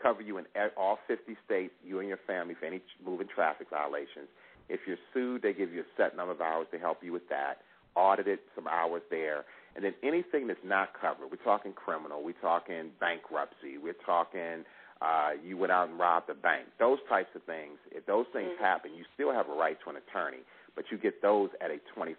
cover 0.00 0.22
you 0.22 0.38
in 0.38 0.44
all 0.76 0.98
50 1.08 1.36
states, 1.44 1.72
you 1.84 1.98
and 1.98 2.08
your 2.08 2.20
family, 2.26 2.54
for 2.54 2.66
any 2.66 2.80
moving 3.04 3.26
traffic 3.26 3.68
violations. 3.68 4.28
If 4.68 4.80
you're 4.86 5.00
sued, 5.12 5.42
they 5.42 5.52
give 5.52 5.72
you 5.72 5.80
a 5.80 5.90
set 5.96 6.16
number 6.16 6.32
of 6.32 6.40
hours 6.40 6.68
to 6.70 6.78
help 6.78 7.02
you 7.02 7.12
with 7.12 7.28
that. 7.30 7.58
Audited, 7.96 8.38
some 8.54 8.68
hours 8.68 9.02
there. 9.10 9.44
And 9.78 9.84
then 9.84 9.94
anything 10.02 10.48
that's 10.48 10.58
not 10.66 10.90
covered, 11.00 11.30
we're 11.30 11.44
talking 11.44 11.72
criminal, 11.72 12.24
we're 12.24 12.42
talking 12.42 12.90
bankruptcy, 12.98 13.78
we're 13.80 13.94
talking 14.04 14.66
uh, 15.00 15.38
you 15.46 15.56
went 15.56 15.70
out 15.70 15.88
and 15.88 16.00
robbed 16.00 16.28
a 16.30 16.34
bank. 16.34 16.66
Those 16.80 16.98
types 17.08 17.30
of 17.36 17.44
things, 17.44 17.78
if 17.92 18.04
those 18.04 18.26
things 18.32 18.50
mm-hmm. 18.58 18.64
happen, 18.64 18.90
you 18.92 19.04
still 19.14 19.32
have 19.32 19.48
a 19.48 19.54
right 19.54 19.78
to 19.84 19.90
an 19.90 19.96
attorney, 19.96 20.42
but 20.74 20.86
you 20.90 20.98
get 20.98 21.22
those 21.22 21.50
at 21.60 21.70
a 21.70 21.78
25% 21.96 22.10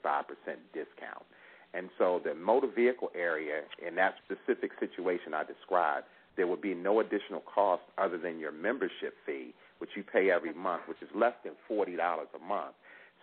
discount. 0.71 1.27
And 1.73 1.89
so 1.97 2.21
the 2.23 2.33
motor 2.33 2.71
vehicle 2.73 3.11
area, 3.13 3.63
in 3.85 3.95
that 3.95 4.15
specific 4.23 4.71
situation 4.79 5.33
I 5.33 5.43
described, 5.43 6.05
there 6.37 6.47
would 6.47 6.61
be 6.61 6.73
no 6.73 7.01
additional 7.01 7.41
cost 7.41 7.83
other 7.97 8.17
than 8.17 8.39
your 8.39 8.53
membership 8.53 9.15
fee, 9.25 9.53
which 9.79 9.89
you 9.97 10.03
pay 10.03 10.31
every 10.31 10.53
month, 10.53 10.83
which 10.87 11.01
is 11.01 11.09
less 11.13 11.33
than 11.43 11.59
$40 11.69 11.97
a 11.99 12.39
month. 12.39 12.75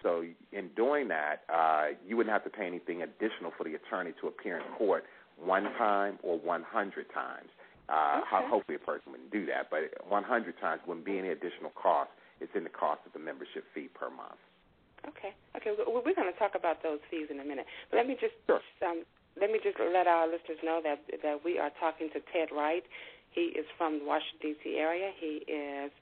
So 0.02 0.24
in 0.52 0.68
doing 0.76 1.08
that, 1.08 1.42
uh, 1.52 1.96
you 2.06 2.16
wouldn't 2.16 2.32
have 2.32 2.44
to 2.44 2.50
pay 2.50 2.66
anything 2.66 3.02
additional 3.02 3.52
for 3.56 3.64
the 3.64 3.74
attorney 3.74 4.12
to 4.20 4.28
appear 4.28 4.58
in 4.58 4.64
court 4.76 5.04
one 5.36 5.64
time 5.76 6.18
or 6.22 6.38
100 6.38 7.06
times. 7.12 7.48
Uh, 7.88 8.20
okay. 8.22 8.48
Hopefully, 8.50 8.76
a 8.76 8.84
person 8.84 9.12
wouldn't 9.12 9.30
do 9.30 9.46
that, 9.46 9.70
but 9.70 9.94
100 10.08 10.58
times 10.60 10.80
wouldn't 10.86 11.06
be 11.06 11.18
any 11.18 11.28
additional 11.28 11.70
cost. 11.70 12.10
It's 12.40 12.52
in 12.54 12.64
the 12.64 12.70
cost 12.70 13.00
of 13.06 13.12
the 13.12 13.18
membership 13.18 13.64
fee 13.74 13.88
per 13.94 14.10
month. 14.10 14.42
Okay. 15.06 15.32
Okay. 15.56 15.70
Well, 15.78 16.02
we're 16.04 16.14
going 16.14 16.32
to 16.32 16.38
talk 16.38 16.58
about 16.58 16.82
those 16.82 16.98
fees 17.10 17.28
in 17.30 17.38
a 17.38 17.44
minute, 17.44 17.66
but 17.90 17.98
let 17.98 18.06
me 18.06 18.16
just 18.18 18.34
sure. 18.46 18.60
um, 18.82 19.06
let 19.38 19.52
me 19.52 19.60
just 19.62 19.78
let 19.78 20.06
our 20.06 20.26
listeners 20.26 20.58
know 20.64 20.80
that 20.82 20.98
that 21.22 21.44
we 21.44 21.58
are 21.58 21.70
talking 21.78 22.10
to 22.10 22.20
Ted 22.34 22.50
Wright. 22.50 22.82
He 23.30 23.54
is 23.54 23.66
from 23.78 24.00
the 24.00 24.04
Washington 24.04 24.56
D.C. 24.56 24.76
area. 24.76 25.12
He 25.14 25.44
is 25.46 25.92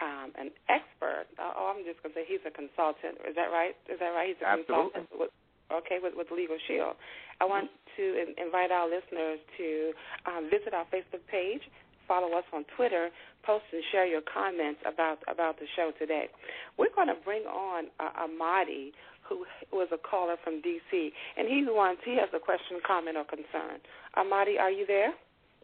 um, 0.00 0.30
an 0.38 0.50
expert. 0.68 1.26
Oh, 1.38 1.74
I'm 1.74 1.84
just 1.84 2.02
going 2.02 2.14
to 2.14 2.22
say 2.22 2.24
he's 2.26 2.44
a 2.46 2.54
consultant. 2.54 3.18
Is 3.26 3.34
that 3.34 3.50
right? 3.50 3.74
Is 3.90 3.98
that 3.98 4.14
right? 4.14 4.30
He's 4.30 4.42
a 4.42 4.48
Absolutely. 4.48 4.94
consultant. 4.94 5.06
With, 5.14 5.32
okay, 5.72 5.98
with, 6.02 6.14
with 6.16 6.30
Legal 6.30 6.58
Shield. 6.66 6.94
I 7.40 7.44
want 7.44 7.70
to 7.96 8.04
in, 8.04 8.34
invite 8.38 8.70
our 8.70 8.86
listeners 8.86 9.38
to 9.58 9.92
um, 10.26 10.50
visit 10.50 10.74
our 10.74 10.86
Facebook 10.90 11.22
page, 11.30 11.62
follow 12.06 12.36
us 12.38 12.46
on 12.52 12.64
Twitter, 12.76 13.10
post 13.44 13.64
and 13.72 13.82
share 13.90 14.06
your 14.06 14.22
comments 14.22 14.80
about 14.86 15.18
about 15.28 15.58
the 15.58 15.66
show 15.76 15.92
today. 15.98 16.30
We're 16.78 16.94
going 16.94 17.08
to 17.08 17.18
bring 17.24 17.42
on 17.44 17.90
uh, 18.00 18.26
Amadi, 18.26 18.92
who 19.28 19.44
was 19.72 19.88
a 19.92 19.98
caller 19.98 20.36
from 20.42 20.62
D.C., 20.62 21.12
and 21.36 21.46
he 21.46 21.64
wants 21.66 22.02
he 22.04 22.16
has 22.16 22.30
a 22.34 22.40
question, 22.40 22.80
comment, 22.86 23.16
or 23.16 23.24
concern. 23.24 23.82
Amadi, 24.16 24.58
are 24.58 24.70
you 24.70 24.86
there? 24.86 25.12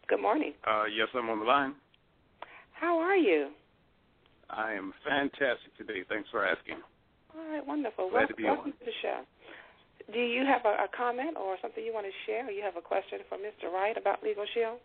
Good 0.07 0.21
morning. 0.21 0.53
Uh, 0.67 0.85
yes, 0.85 1.07
I'm 1.15 1.29
on 1.29 1.39
the 1.39 1.45
line. 1.45 1.73
How 2.73 2.99
are 2.99 3.17
you? 3.17 3.49
I 4.49 4.73
am 4.73 4.93
fantastic 5.07 5.75
today. 5.77 6.03
Thanks 6.07 6.29
for 6.29 6.45
asking. 6.45 6.77
All 7.35 7.45
right, 7.51 7.65
wonderful. 7.65 8.09
Glad 8.09 8.27
to 8.27 8.35
be 8.35 8.43
welcome 8.43 8.71
on. 8.71 8.79
to 8.79 8.85
the 8.85 8.97
show. 9.01 9.21
Do 10.13 10.19
you 10.19 10.45
have 10.45 10.61
a, 10.65 10.85
a 10.85 10.87
comment 10.95 11.35
or 11.37 11.57
something 11.61 11.83
you 11.83 11.93
want 11.93 12.05
to 12.05 12.13
share? 12.25 12.47
Or 12.47 12.51
you 12.51 12.61
have 12.63 12.77
a 12.77 12.81
question 12.81 13.19
for 13.27 13.37
Mr. 13.37 13.71
Wright 13.73 13.97
about 13.97 14.21
Legal 14.23 14.45
Shield? 14.53 14.79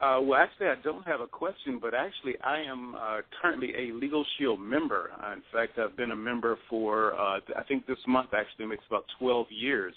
Uh, 0.00 0.20
well, 0.22 0.40
actually, 0.40 0.68
I 0.68 0.76
don't 0.84 1.04
have 1.06 1.20
a 1.20 1.26
question, 1.26 1.78
but 1.80 1.92
actually, 1.92 2.34
I 2.44 2.60
am 2.60 2.94
uh, 2.94 3.20
currently 3.42 3.72
a 3.76 3.92
Legal 3.92 4.24
Shield 4.38 4.60
member. 4.60 5.10
Uh, 5.20 5.32
in 5.32 5.42
fact, 5.52 5.78
I've 5.78 5.96
been 5.96 6.12
a 6.12 6.16
member 6.16 6.56
for, 6.70 7.14
uh, 7.14 7.40
I 7.56 7.64
think 7.66 7.86
this 7.86 7.98
month 8.06 8.30
actually 8.32 8.66
makes 8.66 8.84
about 8.88 9.04
12 9.18 9.46
years 9.50 9.94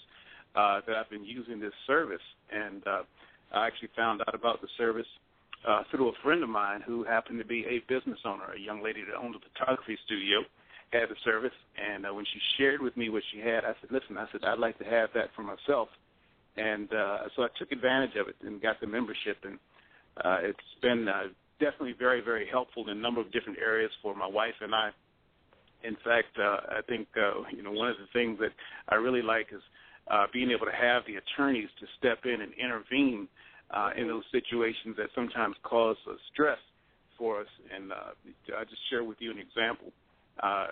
uh, 0.56 0.80
that 0.86 0.96
I've 0.96 1.08
been 1.08 1.24
using 1.24 1.60
this 1.60 1.72
service. 1.86 2.22
And 2.52 2.84
uh, 2.86 3.02
I 3.54 3.66
actually 3.68 3.90
found 3.96 4.22
out 4.22 4.34
about 4.34 4.60
the 4.60 4.68
service 4.76 5.06
uh, 5.66 5.82
through 5.90 6.08
a 6.08 6.12
friend 6.22 6.42
of 6.42 6.48
mine 6.48 6.82
who 6.84 7.04
happened 7.04 7.38
to 7.38 7.44
be 7.44 7.64
a 7.66 7.78
business 7.92 8.18
owner, 8.24 8.52
a 8.56 8.60
young 8.60 8.82
lady 8.82 9.02
that 9.04 9.16
owned 9.16 9.34
a 9.34 9.38
photography 9.38 9.98
studio, 10.04 10.40
had 10.92 11.08
the 11.08 11.16
service. 11.24 11.54
And 11.76 12.06
uh, 12.06 12.14
when 12.14 12.24
she 12.24 12.38
shared 12.58 12.82
with 12.82 12.96
me 12.96 13.08
what 13.08 13.22
she 13.32 13.40
had, 13.40 13.64
I 13.64 13.72
said, 13.80 13.90
listen, 13.90 14.18
I 14.18 14.26
said, 14.32 14.44
I'd 14.44 14.58
like 14.58 14.78
to 14.78 14.84
have 14.84 15.10
that 15.14 15.30
for 15.34 15.42
myself. 15.42 15.88
And 16.56 16.92
uh, 16.92 17.18
so 17.34 17.42
I 17.42 17.48
took 17.58 17.72
advantage 17.72 18.16
of 18.20 18.28
it 18.28 18.36
and 18.42 18.60
got 18.60 18.80
the 18.80 18.86
membership. 18.86 19.38
And 19.44 19.58
uh, 20.22 20.38
it's 20.42 20.58
been 20.82 21.08
uh, 21.08 21.28
definitely 21.58 21.94
very, 21.98 22.20
very 22.20 22.46
helpful 22.50 22.84
in 22.88 22.98
a 22.98 23.00
number 23.00 23.20
of 23.20 23.32
different 23.32 23.58
areas 23.58 23.90
for 24.02 24.14
my 24.14 24.26
wife 24.26 24.54
and 24.60 24.74
I. 24.74 24.90
In 25.84 25.96
fact, 26.04 26.38
uh, 26.38 26.78
I 26.78 26.80
think 26.88 27.08
uh, 27.16 27.42
you 27.50 27.62
know 27.62 27.72
one 27.72 27.88
of 27.88 27.96
the 27.96 28.06
things 28.12 28.38
that 28.38 28.52
I 28.88 28.96
really 28.96 29.22
like 29.22 29.48
is 29.52 29.62
uh, 30.08 30.26
being 30.32 30.50
able 30.50 30.66
to 30.66 30.72
have 30.72 31.02
the 31.06 31.16
attorneys 31.16 31.68
to 31.80 31.86
step 31.98 32.20
in 32.24 32.40
and 32.40 32.52
intervene 32.54 33.26
in 33.96 34.08
those 34.08 34.24
situations 34.30 34.96
that 34.96 35.08
sometimes 35.14 35.56
cause 35.62 35.96
uh, 36.08 36.14
stress 36.32 36.58
for 37.18 37.40
us. 37.40 37.46
And 37.74 37.92
uh, 37.92 38.56
I 38.58 38.64
just 38.64 38.82
share 38.90 39.04
with 39.04 39.18
you 39.20 39.30
an 39.30 39.38
example. 39.38 39.92
Uh, 40.42 40.66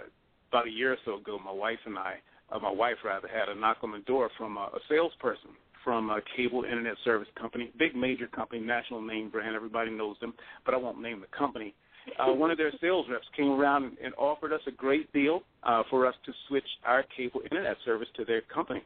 about 0.50 0.66
a 0.66 0.70
year 0.70 0.92
or 0.92 0.96
so 1.04 1.14
ago, 1.16 1.38
my 1.44 1.52
wife 1.52 1.78
and 1.86 1.96
I, 1.96 2.16
uh, 2.50 2.58
my 2.58 2.72
wife 2.72 2.96
rather, 3.04 3.28
had 3.28 3.48
a 3.48 3.58
knock 3.58 3.78
on 3.82 3.92
the 3.92 4.00
door 4.00 4.30
from 4.36 4.56
a, 4.56 4.70
a 4.74 4.80
salesperson 4.88 5.50
from 5.84 6.10
a 6.10 6.20
cable 6.36 6.64
internet 6.64 6.94
service 7.04 7.28
company, 7.38 7.72
big 7.78 7.94
major 7.96 8.26
company, 8.26 8.60
national 8.60 9.00
name 9.00 9.30
brand. 9.30 9.56
Everybody 9.56 9.90
knows 9.90 10.16
them, 10.20 10.34
but 10.64 10.74
I 10.74 10.76
won't 10.76 11.00
name 11.00 11.20
the 11.20 11.36
company. 11.36 11.74
Uh, 12.18 12.32
one 12.34 12.50
of 12.50 12.58
their 12.58 12.72
sales 12.80 13.06
reps 13.10 13.26
came 13.36 13.50
around 13.50 13.84
and, 13.84 13.96
and 14.02 14.14
offered 14.14 14.52
us 14.52 14.60
a 14.66 14.72
great 14.72 15.10
deal 15.12 15.40
uh, 15.62 15.82
for 15.88 16.06
us 16.06 16.14
to 16.26 16.32
switch 16.48 16.64
our 16.84 17.04
cable 17.16 17.40
internet 17.50 17.76
service 17.84 18.08
to 18.16 18.24
their 18.24 18.42
company. 18.42 18.82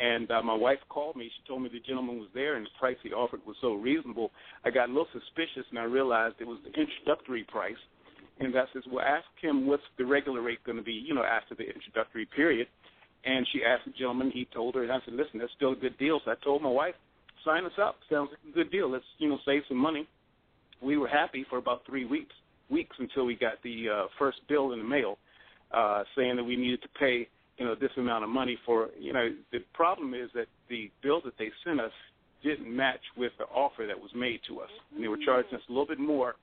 And 0.00 0.30
uh, 0.30 0.42
my 0.42 0.54
wife 0.54 0.78
called 0.88 1.16
me. 1.16 1.30
She 1.34 1.48
told 1.48 1.62
me 1.62 1.70
the 1.72 1.80
gentleman 1.80 2.18
was 2.18 2.28
there 2.32 2.56
and 2.56 2.64
the 2.64 2.70
price 2.78 2.96
he 3.02 3.12
offered 3.12 3.40
was 3.46 3.56
so 3.60 3.74
reasonable. 3.74 4.30
I 4.64 4.70
got 4.70 4.88
a 4.88 4.92
little 4.92 5.08
suspicious 5.12 5.66
and 5.70 5.78
I 5.78 5.84
realized 5.84 6.36
it 6.40 6.46
was 6.46 6.58
the 6.64 6.72
introductory 6.80 7.44
price. 7.44 7.80
And 8.38 8.56
I 8.56 8.64
says, 8.72 8.82
well, 8.90 9.04
ask 9.04 9.26
him 9.42 9.66
what's 9.66 9.82
the 9.98 10.06
regular 10.06 10.40
rate 10.40 10.64
going 10.64 10.78
to 10.78 10.82
be, 10.82 10.92
you 10.92 11.14
know, 11.14 11.24
after 11.24 11.54
the 11.54 11.64
introductory 11.64 12.26
period. 12.34 12.66
And 13.26 13.46
she 13.52 13.60
asked 13.62 13.84
the 13.84 13.92
gentleman. 13.92 14.30
He 14.32 14.48
told 14.54 14.74
her, 14.76 14.82
and 14.82 14.90
I 14.90 14.98
said, 15.04 15.12
listen, 15.12 15.38
that's 15.38 15.52
still 15.54 15.72
a 15.72 15.76
good 15.76 15.98
deal. 15.98 16.20
So 16.24 16.30
I 16.30 16.34
told 16.42 16.62
my 16.62 16.70
wife, 16.70 16.94
sign 17.44 17.66
us 17.66 17.72
up. 17.78 17.96
Sounds 18.10 18.30
like 18.30 18.40
a 18.50 18.54
good 18.54 18.70
deal. 18.70 18.90
Let's, 18.90 19.04
you 19.18 19.28
know, 19.28 19.38
save 19.44 19.62
some 19.68 19.76
money. 19.76 20.08
We 20.82 20.96
were 20.96 21.08
happy 21.08 21.44
for 21.50 21.58
about 21.58 21.82
three 21.84 22.06
weeks, 22.06 22.32
weeks 22.70 22.96
until 22.98 23.26
we 23.26 23.34
got 23.34 23.62
the 23.62 23.88
uh, 23.88 24.06
first 24.18 24.38
bill 24.48 24.72
in 24.72 24.78
the 24.78 24.84
mail 24.84 25.18
uh, 25.72 26.04
saying 26.16 26.36
that 26.36 26.44
we 26.44 26.56
needed 26.56 26.82
to 26.82 26.88
pay, 26.98 27.28
you 27.60 27.66
know, 27.66 27.74
this 27.74 27.90
amount 27.98 28.24
of 28.24 28.30
money 28.30 28.58
for, 28.64 28.88
you 28.98 29.12
know, 29.12 29.28
the 29.52 29.58
problem 29.74 30.14
is 30.14 30.30
that 30.34 30.46
the 30.70 30.90
bill 31.02 31.20
that 31.26 31.34
they 31.38 31.50
sent 31.62 31.78
us 31.78 31.92
didn't 32.42 32.74
match 32.74 33.02
with 33.18 33.32
the 33.38 33.44
offer 33.44 33.84
that 33.86 34.00
was 34.00 34.10
made 34.16 34.40
to 34.48 34.60
us. 34.60 34.70
And 34.94 35.04
they 35.04 35.08
were 35.08 35.18
charging 35.22 35.54
us 35.54 35.60
a 35.68 35.72
little 35.72 35.86
bit 35.86 36.00
more 36.00 36.36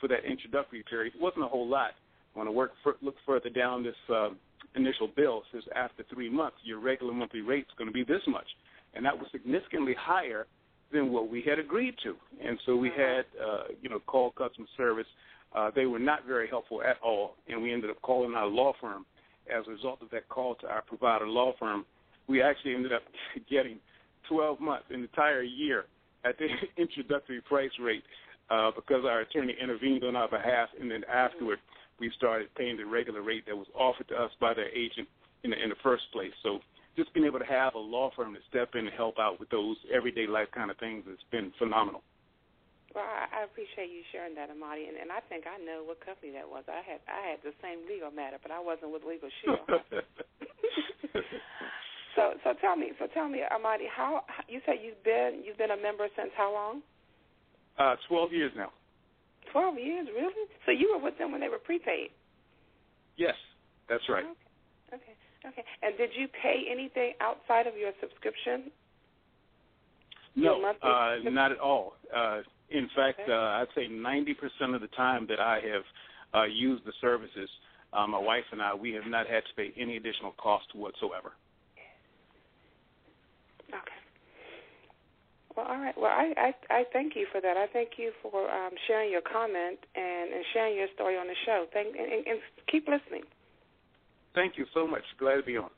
for 0.00 0.08
that 0.08 0.24
introductory 0.28 0.84
period. 0.90 1.14
It 1.14 1.22
wasn't 1.22 1.44
a 1.44 1.48
whole 1.48 1.68
lot. 1.68 1.92
When 2.34 2.48
I 2.48 2.50
work 2.50 2.72
for, 2.82 2.96
look 3.02 3.14
further 3.24 3.50
down 3.50 3.84
this 3.84 3.94
uh, 4.12 4.30
initial 4.74 5.08
bill, 5.14 5.38
it 5.38 5.44
says 5.52 5.62
after 5.76 6.04
three 6.12 6.28
months, 6.28 6.56
your 6.64 6.80
regular 6.80 7.14
monthly 7.14 7.40
rate 7.40 7.66
is 7.68 7.78
going 7.78 7.86
to 7.86 7.94
be 7.94 8.02
this 8.02 8.22
much, 8.26 8.48
and 8.94 9.06
that 9.06 9.16
was 9.16 9.28
significantly 9.30 9.94
higher 9.96 10.46
than 10.92 11.12
what 11.12 11.30
we 11.30 11.40
had 11.48 11.60
agreed 11.60 11.94
to. 12.02 12.16
And 12.44 12.58
so 12.66 12.74
we 12.74 12.88
had, 12.88 13.24
uh, 13.40 13.64
you 13.80 13.88
know, 13.88 14.00
call 14.00 14.32
customer 14.32 14.66
service. 14.76 15.06
Uh, 15.54 15.70
they 15.72 15.86
were 15.86 16.00
not 16.00 16.26
very 16.26 16.48
helpful 16.48 16.82
at 16.82 16.96
all, 17.00 17.34
and 17.48 17.62
we 17.62 17.72
ended 17.72 17.90
up 17.90 18.02
calling 18.02 18.34
our 18.34 18.48
law 18.48 18.72
firm. 18.80 19.06
As 19.52 19.64
a 19.66 19.70
result 19.70 20.00
of 20.02 20.10
that 20.10 20.28
call 20.28 20.54
to 20.56 20.66
our 20.68 20.82
provider 20.82 21.26
law 21.26 21.52
firm, 21.58 21.84
we 22.28 22.42
actually 22.42 22.74
ended 22.74 22.92
up 22.92 23.02
getting 23.50 23.78
12 24.28 24.60
months, 24.60 24.86
an 24.90 25.02
entire 25.02 25.42
year, 25.42 25.84
at 26.24 26.36
the 26.38 26.46
introductory 26.82 27.40
price 27.42 27.70
rate 27.80 28.02
uh, 28.50 28.70
because 28.74 29.04
our 29.04 29.20
attorney 29.20 29.54
intervened 29.60 30.04
on 30.04 30.16
our 30.16 30.28
behalf, 30.28 30.68
and 30.80 30.90
then 30.90 31.02
afterward 31.12 31.58
we 32.00 32.10
started 32.16 32.48
paying 32.56 32.76
the 32.76 32.84
regular 32.84 33.22
rate 33.22 33.44
that 33.46 33.56
was 33.56 33.66
offered 33.74 34.08
to 34.08 34.14
us 34.14 34.30
by 34.40 34.52
their 34.52 34.68
agent 34.70 35.08
in 35.44 35.50
the, 35.50 35.62
in 35.62 35.68
the 35.68 35.76
first 35.82 36.04
place. 36.12 36.32
So 36.42 36.58
just 36.96 37.12
being 37.14 37.26
able 37.26 37.38
to 37.38 37.44
have 37.44 37.74
a 37.74 37.78
law 37.78 38.10
firm 38.16 38.34
to 38.34 38.40
step 38.48 38.70
in 38.74 38.86
and 38.86 38.96
help 38.96 39.18
out 39.18 39.38
with 39.38 39.50
those 39.50 39.76
everyday 39.92 40.26
life 40.26 40.48
kind 40.54 40.70
of 40.70 40.76
things 40.78 41.04
has 41.08 41.18
been 41.30 41.52
phenomenal. 41.58 42.02
Well, 42.94 43.02
I, 43.02 43.42
I 43.42 43.44
appreciate 43.44 43.90
you 43.90 44.06
sharing 44.14 44.38
that, 44.38 44.54
Amadi, 44.54 44.86
and, 44.86 44.94
and 44.94 45.10
I 45.10 45.18
think 45.26 45.50
I 45.50 45.58
know 45.58 45.82
what 45.82 45.98
company 45.98 46.30
that 46.38 46.46
was. 46.46 46.62
I 46.70 46.78
had 46.86 47.02
I 47.10 47.34
had 47.34 47.42
the 47.42 47.50
same 47.58 47.82
legal 47.90 48.14
matter, 48.14 48.38
but 48.38 48.54
I 48.54 48.62
wasn't 48.62 48.94
with 48.94 49.02
Legal 49.02 49.28
Shield. 49.42 49.66
so 52.14 52.38
so 52.46 52.54
tell 52.62 52.78
me 52.78 52.94
so 53.02 53.10
tell 53.10 53.26
me, 53.28 53.42
Amadi, 53.42 53.90
how 53.90 54.22
you 54.46 54.62
said 54.62 54.78
you've 54.78 55.02
been 55.02 55.42
you've 55.42 55.58
been 55.58 55.74
a 55.74 55.80
member 55.80 56.06
since 56.14 56.30
how 56.38 56.54
long? 56.54 56.86
Uh, 57.74 57.98
twelve 58.06 58.30
years 58.30 58.54
now. 58.54 58.70
Twelve 59.50 59.74
years, 59.74 60.06
really? 60.14 60.46
So 60.62 60.70
you 60.70 60.94
were 60.94 61.02
with 61.02 61.18
them 61.18 61.34
when 61.34 61.42
they 61.42 61.50
were 61.50 61.58
prepaid? 61.58 62.14
Yes, 63.18 63.34
that's 63.90 64.06
right. 64.08 64.24
Okay. 64.24 65.02
okay. 65.02 65.14
Okay. 65.46 65.64
And 65.82 65.98
did 65.98 66.10
you 66.16 66.26
pay 66.42 66.64
anything 66.70 67.12
outside 67.20 67.66
of 67.66 67.76
your 67.76 67.92
subscription? 68.00 68.72
No, 70.36 70.58
uh, 70.82 71.16
not 71.30 71.52
at 71.52 71.60
all. 71.60 71.94
Uh, 72.14 72.40
in 72.70 72.88
fact, 72.96 73.20
okay. 73.22 73.32
uh, 73.32 73.60
I'd 73.62 73.66
say 73.74 73.88
90% 73.88 74.74
of 74.74 74.80
the 74.80 74.88
time 74.88 75.26
that 75.28 75.40
I 75.40 75.60
have 75.72 75.82
uh, 76.34 76.44
used 76.44 76.84
the 76.84 76.92
services, 77.00 77.48
uh, 77.92 78.06
my 78.06 78.18
wife 78.18 78.44
and 78.52 78.60
I, 78.60 78.74
we 78.74 78.92
have 78.92 79.06
not 79.06 79.26
had 79.26 79.44
to 79.44 79.54
pay 79.56 79.72
any 79.80 79.96
additional 79.96 80.32
cost 80.32 80.66
whatsoever. 80.74 81.32
Okay. 83.68 83.78
Well, 85.56 85.66
all 85.66 85.78
right. 85.78 85.94
Well, 85.96 86.10
I, 86.10 86.34
I 86.36 86.54
I 86.70 86.84
thank 86.92 87.14
you 87.14 87.26
for 87.30 87.40
that. 87.40 87.56
I 87.56 87.66
thank 87.72 87.90
you 87.96 88.10
for 88.22 88.50
um, 88.50 88.72
sharing 88.88 89.10
your 89.10 89.20
comment 89.20 89.78
and, 89.94 90.32
and 90.32 90.44
sharing 90.52 90.76
your 90.76 90.88
story 90.94 91.16
on 91.16 91.28
the 91.28 91.36
show. 91.46 91.66
Thank 91.72 91.94
and, 91.96 92.26
and 92.26 92.40
keep 92.70 92.88
listening. 92.88 93.22
Thank 94.34 94.58
you 94.58 94.66
so 94.74 94.86
much. 94.86 95.02
Glad 95.18 95.36
to 95.36 95.42
be 95.42 95.56
on. 95.56 95.70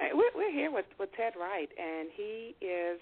We're, 0.00 0.34
we're 0.34 0.52
here 0.52 0.72
with, 0.72 0.86
with 0.98 1.10
Ted 1.16 1.34
Wright, 1.38 1.68
and 1.78 2.08
he 2.16 2.56
is 2.60 2.98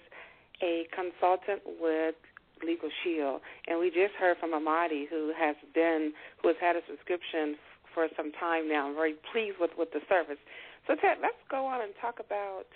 a 0.61 0.85
consultant 0.93 1.61
with 1.81 2.15
Legal 2.65 2.89
Shield. 3.03 3.41
And 3.67 3.79
we 3.79 3.89
just 3.89 4.15
heard 4.19 4.37
from 4.39 4.53
Amadi, 4.53 5.07
who 5.09 5.31
has 5.37 5.55
been 5.73 6.13
who 6.41 6.47
has 6.49 6.57
had 6.59 6.75
a 6.75 6.81
subscription 6.87 7.55
for 7.93 8.07
some 8.17 8.31
time 8.33 8.67
now. 8.67 8.87
I'm 8.89 8.95
very 8.95 9.15
pleased 9.31 9.57
with 9.59 9.71
with 9.77 9.91
the 9.91 10.01
service. 10.09 10.41
So 10.87 10.95
Ted, 10.95 11.17
let's 11.21 11.39
go 11.49 11.65
on 11.65 11.81
and 11.81 11.93
talk 12.01 12.19
about 12.19 12.67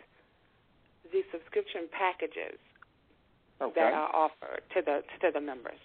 the 1.11 1.23
subscription 1.31 1.87
packages 1.91 2.59
okay. 3.61 3.73
that 3.75 3.93
are 3.93 4.13
offered 4.13 4.63
to 4.75 4.81
the 4.81 5.03
to 5.21 5.31
the 5.33 5.41
members. 5.41 5.79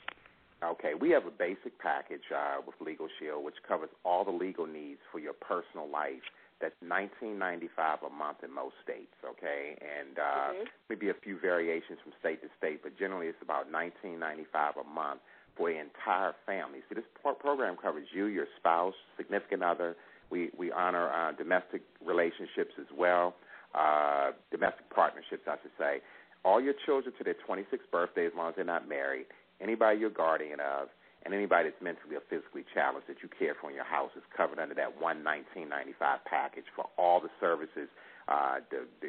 Okay, 0.62 0.94
we 0.94 1.11
have 1.11 1.26
a 1.26 1.30
basic 1.30 1.76
package 1.80 2.23
uh, 2.30 2.62
with 2.64 2.76
Legal 2.78 3.09
Shield, 3.18 3.44
which 3.44 3.56
covers 3.66 3.90
all 4.04 4.25
the 4.25 4.30
legal 4.30 4.66
needs 4.66 5.00
for 5.11 5.18
your 5.18 5.32
personal 5.32 5.90
life. 5.90 6.23
That's 6.62 6.78
nineteen 6.81 7.38
ninety 7.38 7.69
five 7.75 7.99
a 8.07 8.09
month 8.09 8.38
in 8.47 8.54
most 8.54 8.78
states. 8.83 9.12
Okay, 9.20 9.77
and 9.83 10.16
uh, 10.16 10.22
mm-hmm. 10.22 10.64
maybe 10.88 11.11
a 11.11 11.18
few 11.18 11.38
variations 11.38 11.98
from 12.03 12.12
state 12.20 12.40
to 12.42 12.48
state, 12.57 12.83
but 12.83 12.96
generally 12.96 13.27
it's 13.27 13.42
about 13.42 13.70
nineteen 13.70 14.18
ninety 14.18 14.46
five 14.53 14.75
a 14.79 14.87
month 14.87 15.20
for 15.59 15.68
the 15.68 15.77
entire 15.77 16.33
family. 16.46 16.81
So 16.88 16.94
this 16.94 17.05
pro- 17.20 17.35
program 17.35 17.77
covers 17.77 18.07
you, 18.14 18.27
your 18.27 18.46
spouse, 18.57 18.94
significant 19.18 19.62
other. 19.62 19.96
We 20.31 20.51
we 20.57 20.70
honor 20.72 21.11
uh, 21.11 21.33
domestic 21.33 21.83
relationships 22.01 22.79
as 22.79 22.88
well, 22.96 23.35
uh, 23.75 24.31
domestic 24.51 24.88
partnerships, 24.94 25.44
I 25.51 25.57
should 25.61 25.77
say. 25.77 26.01
All 26.44 26.61
your 26.61 26.75
children 26.87 27.14
to 27.18 27.25
their 27.25 27.37
26th 27.46 27.90
birthday, 27.92 28.27
as 28.27 28.33
long 28.37 28.48
as 28.48 28.55
they're 28.57 28.64
not 28.64 28.88
married 28.88 29.27
anybody 29.62 29.98
you're 30.01 30.11
guardian 30.11 30.59
of, 30.61 30.88
and 31.24 31.35
anybody 31.35 31.70
that's 31.70 31.82
mentally 31.82 32.16
or 32.16 32.22
physically 32.28 32.64
challenged 32.74 33.08
that 33.08 33.22
you 33.22 33.28
care 33.28 33.54
for 33.61 33.70
in 33.70 33.76
your 33.76 33.85
house 33.85 34.11
is 34.16 34.22
covered 34.37 34.58
under 34.58 34.74
that 34.74 35.00
one 35.00 35.22
nineteen 35.22 35.68
ninety 35.68 35.94
five 35.98 36.24
package 36.24 36.64
for 36.74 36.87
all 36.98 37.20
the 37.20 37.30
services, 37.40 37.88
uh, 38.28 38.56
the, 38.70 38.87
the 39.00 39.08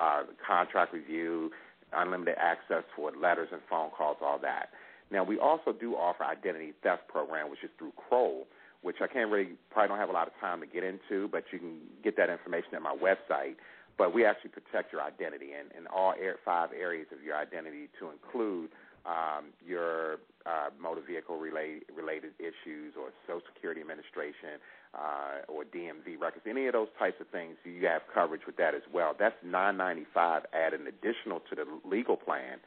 uh, 0.00 0.22
contract 0.46 0.92
review, 0.92 1.50
unlimited 1.92 2.36
access 2.38 2.84
for 2.96 3.12
letters 3.12 3.48
and 3.52 3.60
phone 3.70 3.90
calls, 3.90 4.16
all 4.20 4.38
that. 4.38 4.70
Now 5.10 5.22
we 5.22 5.38
also 5.38 5.72
do 5.72 5.94
offer 5.94 6.24
identity 6.24 6.72
theft 6.82 7.08
program, 7.08 7.50
which 7.50 7.62
is 7.62 7.70
through 7.78 7.92
Kroll, 7.96 8.46
which 8.82 8.96
I 9.00 9.06
can't 9.06 9.30
really 9.30 9.52
probably 9.70 9.88
don't 9.88 9.98
have 9.98 10.10
a 10.10 10.12
lot 10.12 10.26
of 10.26 10.34
time 10.40 10.60
to 10.60 10.66
get 10.66 10.82
into, 10.82 11.28
but 11.28 11.44
you 11.52 11.58
can 11.58 11.78
get 12.02 12.16
that 12.16 12.30
information 12.30 12.74
at 12.74 12.82
my 12.82 12.96
website. 12.96 13.56
But 13.96 14.12
we 14.12 14.24
actually 14.24 14.50
protect 14.50 14.92
your 14.92 15.02
identity 15.02 15.50
in, 15.54 15.70
in 15.78 15.86
all 15.86 16.14
five 16.44 16.70
areas 16.72 17.06
of 17.12 17.22
your 17.22 17.36
identity 17.36 17.88
to 18.00 18.10
include 18.10 18.70
um, 19.06 19.52
your 19.64 20.18
uh, 20.46 20.70
motor 20.80 21.00
vehicle 21.06 21.38
related, 21.38 21.84
related 21.94 22.32
issues 22.38 22.94
or 22.98 23.10
Social 23.26 23.42
Security 23.54 23.80
Administration 23.80 24.60
uh, 24.94 25.44
or 25.48 25.64
DMV 25.64 26.20
records, 26.20 26.44
any 26.48 26.66
of 26.66 26.72
those 26.72 26.88
types 26.98 27.20
of 27.20 27.28
things, 27.28 27.56
you 27.64 27.86
have 27.86 28.02
coverage 28.12 28.42
with 28.46 28.56
that 28.56 28.74
as 28.74 28.82
well. 28.92 29.14
That's 29.18 29.36
nine 29.44 29.76
ninety 29.76 30.06
five 30.12 30.44
added 30.52 30.80
additional 30.86 31.40
to 31.50 31.54
the 31.54 31.66
legal 31.84 32.16
plan, 32.16 32.58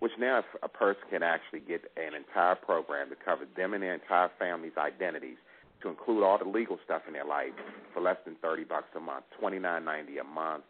which 0.00 0.12
now 0.18 0.42
a 0.62 0.68
person 0.68 1.02
can 1.10 1.22
actually 1.22 1.60
get 1.60 1.90
an 1.96 2.14
entire 2.14 2.56
program 2.56 3.08
to 3.10 3.16
cover 3.16 3.44
them 3.56 3.72
and 3.72 3.82
their 3.82 3.94
entire 3.94 4.30
family's 4.38 4.76
identities 4.76 5.36
to 5.82 5.88
include 5.88 6.24
all 6.24 6.38
the 6.38 6.48
legal 6.48 6.78
stuff 6.84 7.02
in 7.06 7.12
their 7.12 7.24
life 7.24 7.52
for 7.94 8.00
less 8.00 8.16
than 8.24 8.34
thirty 8.42 8.64
bucks 8.64 8.88
a 8.96 9.00
month, 9.00 9.24
twenty 9.38 9.58
nine 9.58 9.84
ninety 9.84 10.18
a 10.18 10.24
month. 10.24 10.64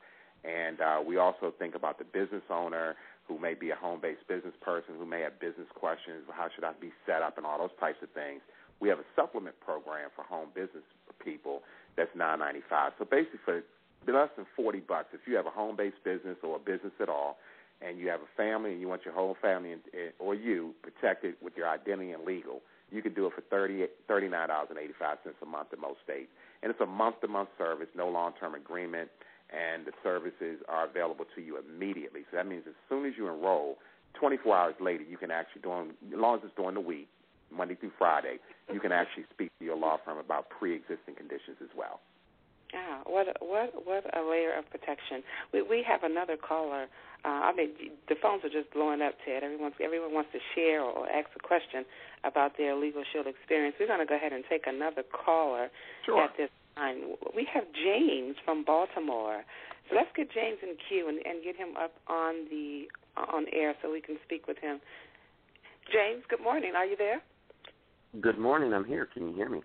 And 0.44 0.80
uh, 0.80 1.02
we 1.04 1.16
also 1.16 1.52
think 1.58 1.74
about 1.74 1.98
the 1.98 2.04
business 2.04 2.42
owner 2.50 2.94
who 3.28 3.38
may 3.38 3.54
be 3.54 3.70
a 3.70 3.76
home-based 3.76 4.26
business 4.28 4.54
person, 4.60 4.94
who 4.98 5.06
may 5.06 5.20
have 5.22 5.40
business 5.40 5.66
questions, 5.74 6.22
how 6.30 6.48
should 6.54 6.64
I 6.64 6.72
be 6.80 6.92
set 7.06 7.22
up, 7.22 7.36
and 7.36 7.46
all 7.46 7.58
those 7.58 7.74
types 7.80 7.98
of 8.02 8.10
things. 8.10 8.40
We 8.78 8.88
have 8.88 8.98
a 8.98 9.08
supplement 9.16 9.58
program 9.60 10.10
for 10.14 10.22
home 10.24 10.48
business 10.54 10.84
people 11.22 11.62
that's 11.96 12.10
nine 12.14 12.38
ninety 12.40 12.60
five. 12.68 12.92
So 12.98 13.04
basically, 13.04 13.40
for 13.44 13.62
less 14.06 14.28
than 14.36 14.46
forty 14.54 14.80
bucks, 14.80 15.08
if 15.12 15.20
you 15.26 15.34
have 15.36 15.46
a 15.46 15.50
home-based 15.50 16.04
business 16.04 16.36
or 16.42 16.56
a 16.56 16.58
business 16.58 16.92
at 17.00 17.08
all, 17.08 17.38
and 17.80 17.98
you 17.98 18.08
have 18.08 18.20
a 18.20 18.30
family 18.36 18.72
and 18.72 18.80
you 18.80 18.88
want 18.88 19.04
your 19.04 19.14
whole 19.14 19.36
family 19.40 19.74
or 20.18 20.34
you 20.34 20.74
protected 20.82 21.34
with 21.42 21.56
your 21.56 21.68
identity 21.68 22.12
and 22.12 22.24
legal, 22.24 22.60
you 22.90 23.02
can 23.02 23.12
do 23.14 23.26
it 23.26 23.32
for 23.34 23.40
thirty 23.42 23.86
thirty 24.06 24.28
nine 24.28 24.48
dollars 24.48 24.68
and 24.70 24.78
eighty 24.78 24.94
five 24.98 25.18
cents 25.24 25.36
a 25.42 25.46
month 25.46 25.72
in 25.72 25.80
most 25.80 25.98
states. 26.04 26.30
And 26.62 26.70
it's 26.70 26.80
a 26.80 26.86
month 26.86 27.20
to 27.22 27.28
month 27.28 27.48
service, 27.58 27.88
no 27.96 28.08
long 28.08 28.32
term 28.38 28.54
agreement 28.54 29.10
and 29.50 29.86
the 29.86 29.92
services 30.02 30.60
are 30.68 30.86
available 30.88 31.24
to 31.34 31.40
you 31.40 31.58
immediately. 31.58 32.22
So 32.30 32.36
that 32.36 32.46
means 32.46 32.64
as 32.66 32.74
soon 32.88 33.06
as 33.06 33.12
you 33.16 33.28
enroll, 33.28 33.78
24 34.14 34.56
hours 34.56 34.74
later, 34.80 35.04
you 35.04 35.16
can 35.16 35.30
actually, 35.30 35.62
during, 35.62 35.90
as 35.90 36.18
long 36.18 36.36
as 36.36 36.40
it's 36.44 36.54
during 36.56 36.74
the 36.74 36.80
week, 36.80 37.08
Monday 37.52 37.76
through 37.76 37.92
Friday, 37.98 38.38
you 38.72 38.80
can 38.80 38.90
actually 38.90 39.24
speak 39.32 39.50
to 39.60 39.64
your 39.64 39.76
law 39.76 39.98
firm 40.04 40.18
about 40.18 40.50
pre-existing 40.50 41.14
conditions 41.14 41.56
as 41.62 41.70
well. 41.76 42.00
Ah, 42.74 43.00
what 43.06 43.28
a, 43.28 43.34
what 43.38 43.86
what 43.86 44.02
a 44.16 44.22
layer 44.28 44.52
of 44.58 44.68
protection. 44.70 45.22
We 45.52 45.62
we 45.62 45.84
have 45.86 46.02
another 46.02 46.36
caller. 46.36 46.86
Uh, 47.24 47.28
I 47.28 47.52
mean, 47.54 47.70
the 48.08 48.16
phones 48.20 48.44
are 48.44 48.50
just 48.50 48.72
blowing 48.74 49.02
up, 49.02 49.14
Ted. 49.24 49.44
Everyone 49.44 49.70
everyone 49.80 50.12
wants 50.12 50.30
to 50.32 50.40
share 50.54 50.82
or 50.82 51.08
ask 51.08 51.28
a 51.36 51.46
question 51.46 51.84
about 52.24 52.58
their 52.58 52.74
legal 52.74 53.04
shield 53.12 53.28
experience. 53.28 53.76
We're 53.78 53.86
going 53.86 54.00
to 54.00 54.06
go 54.06 54.16
ahead 54.16 54.32
and 54.32 54.42
take 54.50 54.66
another 54.66 55.04
caller 55.04 55.70
sure. 56.04 56.24
at 56.24 56.36
this 56.36 56.50
we 57.34 57.46
have 57.52 57.64
James 57.72 58.36
from 58.44 58.64
Baltimore. 58.64 59.44
So 59.88 59.96
let's 59.96 60.10
get 60.16 60.30
James 60.32 60.58
in 60.62 60.76
queue 60.88 61.08
and, 61.08 61.18
and 61.24 61.44
get 61.44 61.56
him 61.56 61.76
up 61.76 61.92
on 62.08 62.46
the 62.50 62.84
on 63.16 63.46
air 63.52 63.74
so 63.82 63.90
we 63.90 64.00
can 64.00 64.16
speak 64.24 64.46
with 64.46 64.58
him. 64.58 64.80
James, 65.92 66.24
good 66.28 66.42
morning. 66.42 66.72
Are 66.76 66.84
you 66.84 66.96
there? 66.96 67.22
Good 68.20 68.38
morning. 68.38 68.72
I'm 68.72 68.84
here. 68.84 69.06
Can 69.12 69.28
you 69.28 69.34
hear 69.34 69.48
me? 69.48 69.60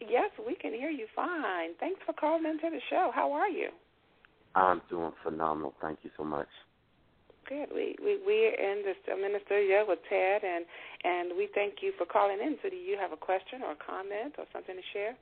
Yes, 0.00 0.30
we 0.44 0.54
can 0.54 0.72
hear 0.72 0.90
you 0.90 1.06
fine. 1.14 1.70
Thanks 1.78 2.00
for 2.06 2.12
calling 2.12 2.44
into 2.44 2.70
the 2.70 2.80
show. 2.90 3.10
How 3.14 3.32
are 3.32 3.48
you? 3.48 3.68
I'm 4.54 4.80
doing 4.90 5.12
phenomenal. 5.22 5.74
Thank 5.80 6.00
you 6.02 6.10
so 6.16 6.24
much. 6.24 6.48
Good. 7.48 7.68
We 7.74 7.96
we 8.02 8.18
we're 8.24 8.54
in 8.54 8.82
the 8.82 8.94
I'm 9.12 9.24
in 9.24 9.32
the 9.32 9.40
studio 9.46 9.84
with 9.86 9.98
Ted 10.08 10.42
and 10.44 10.64
and 11.04 11.36
we 11.36 11.48
thank 11.54 11.82
you 11.82 11.92
for 11.98 12.06
calling 12.06 12.38
in. 12.40 12.56
So 12.62 12.70
do 12.70 12.76
you 12.76 12.96
have 12.98 13.12
a 13.12 13.16
question 13.16 13.62
or 13.62 13.72
a 13.72 13.80
comment 13.82 14.34
or 14.38 14.44
something 14.52 14.76
to 14.76 14.82
share? 14.92 15.14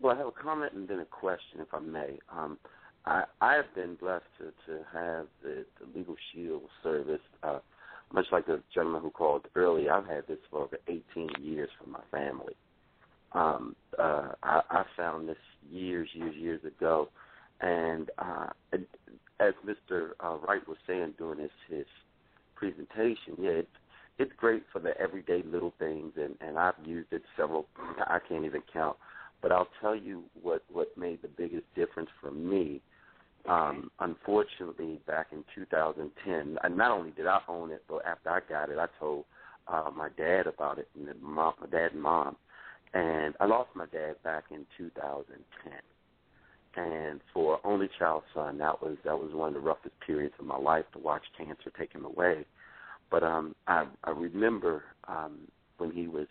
Well, 0.00 0.14
I 0.14 0.18
have 0.18 0.26
a 0.28 0.32
comment 0.32 0.72
and 0.74 0.88
then 0.88 1.00
a 1.00 1.04
question, 1.04 1.60
if 1.60 1.72
I 1.72 1.80
may. 1.80 2.18
Um, 2.32 2.58
I, 3.04 3.24
I 3.40 3.54
have 3.54 3.74
been 3.74 3.96
blessed 3.96 4.24
to, 4.38 4.44
to 4.66 4.80
have 4.92 5.26
the, 5.42 5.64
the 5.78 5.98
Legal 5.98 6.16
Shield 6.32 6.62
service 6.82 7.20
uh, 7.42 7.60
much 8.12 8.26
like 8.32 8.46
the 8.46 8.60
gentleman 8.74 9.02
who 9.02 9.10
called 9.10 9.46
earlier, 9.54 9.92
I've 9.92 10.06
had 10.06 10.26
this 10.26 10.38
for 10.50 10.62
over 10.62 10.78
18 10.88 11.30
years 11.40 11.68
for 11.80 11.88
my 11.88 12.00
family. 12.10 12.54
Um, 13.32 13.76
uh, 13.98 14.32
I, 14.42 14.62
I 14.70 14.84
found 14.96 15.28
this 15.28 15.36
years, 15.70 16.08
years, 16.14 16.34
years 16.36 16.64
ago, 16.64 17.08
and 17.60 18.10
uh, 18.18 18.48
as 19.38 19.54
Mr. 19.64 20.10
Uh, 20.18 20.38
Wright 20.38 20.66
was 20.66 20.78
saying 20.86 21.14
during 21.18 21.38
his 21.38 21.50
his 21.68 21.86
presentation, 22.56 23.36
yeah, 23.38 23.50
it, 23.50 23.68
it's 24.18 24.32
great 24.36 24.64
for 24.72 24.80
the 24.80 24.98
everyday 25.00 25.42
little 25.44 25.72
things, 25.78 26.12
and 26.16 26.34
and 26.40 26.58
I've 26.58 26.74
used 26.84 27.12
it 27.12 27.22
several. 27.36 27.66
I 28.00 28.18
can't 28.28 28.44
even 28.44 28.62
count, 28.72 28.96
but 29.42 29.52
I'll 29.52 29.68
tell 29.80 29.96
you 29.96 30.24
what 30.40 30.62
what 30.72 30.96
made 30.96 31.22
the 31.22 31.28
biggest 31.28 31.64
difference 31.74 32.10
for 32.20 32.30
me 32.30 32.80
um, 33.48 33.90
unfortunately, 34.00 35.00
back 35.06 35.28
in 35.32 35.44
2010, 35.54 36.58
and 36.62 36.76
not 36.76 36.90
only 36.90 37.10
did 37.12 37.26
I 37.26 37.40
own 37.48 37.70
it, 37.70 37.82
but 37.88 38.04
after 38.04 38.30
I 38.30 38.40
got 38.48 38.70
it, 38.70 38.78
I 38.78 38.86
told 38.98 39.24
uh, 39.66 39.90
my 39.96 40.08
dad 40.16 40.46
about 40.46 40.78
it, 40.78 40.88
and 40.94 41.08
mom, 41.22 41.54
my 41.60 41.66
dad 41.66 41.92
and 41.92 42.02
mom, 42.02 42.36
and 42.92 43.34
I 43.40 43.46
lost 43.46 43.70
my 43.74 43.86
dad 43.86 44.16
back 44.22 44.44
in 44.50 44.66
2010. 44.76 45.72
And 46.76 47.20
for 47.32 47.58
only 47.64 47.88
child 47.98 48.22
son, 48.34 48.58
that 48.58 48.80
was 48.80 48.96
that 49.04 49.18
was 49.18 49.32
one 49.34 49.48
of 49.48 49.54
the 49.54 49.60
roughest 49.60 49.94
periods 50.06 50.34
of 50.38 50.46
my 50.46 50.56
life 50.56 50.84
to 50.92 51.00
watch 51.00 51.22
cancer 51.36 51.72
take 51.76 51.92
him 51.92 52.04
away. 52.04 52.46
But 53.10 53.24
um, 53.24 53.56
I, 53.66 53.86
I 54.04 54.10
remember 54.10 54.84
um, 55.08 55.48
when 55.78 55.90
he 55.90 56.06
was 56.06 56.28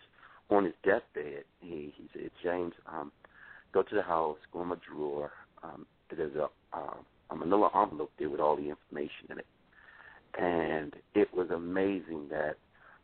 on 0.56 0.64
his 0.64 0.74
deathbed, 0.84 1.44
he, 1.60 1.92
he 1.96 2.08
said, 2.12 2.30
James, 2.42 2.74
um, 2.86 3.12
go 3.72 3.82
to 3.82 3.94
the 3.94 4.02
house, 4.02 4.38
go 4.52 4.62
in 4.62 4.68
my 4.68 4.76
drawer. 4.90 5.32
Um, 5.62 5.86
there's 6.10 6.34
a 6.36 6.48
uh, 6.76 6.94
a 7.30 7.36
manila 7.36 7.70
envelope 7.74 8.10
there 8.18 8.28
with 8.28 8.40
all 8.40 8.56
the 8.56 8.68
information 8.68 9.26
in 9.30 9.38
it. 9.38 9.46
And 10.38 10.94
it 11.14 11.32
was 11.34 11.50
amazing 11.50 12.28
that 12.30 12.56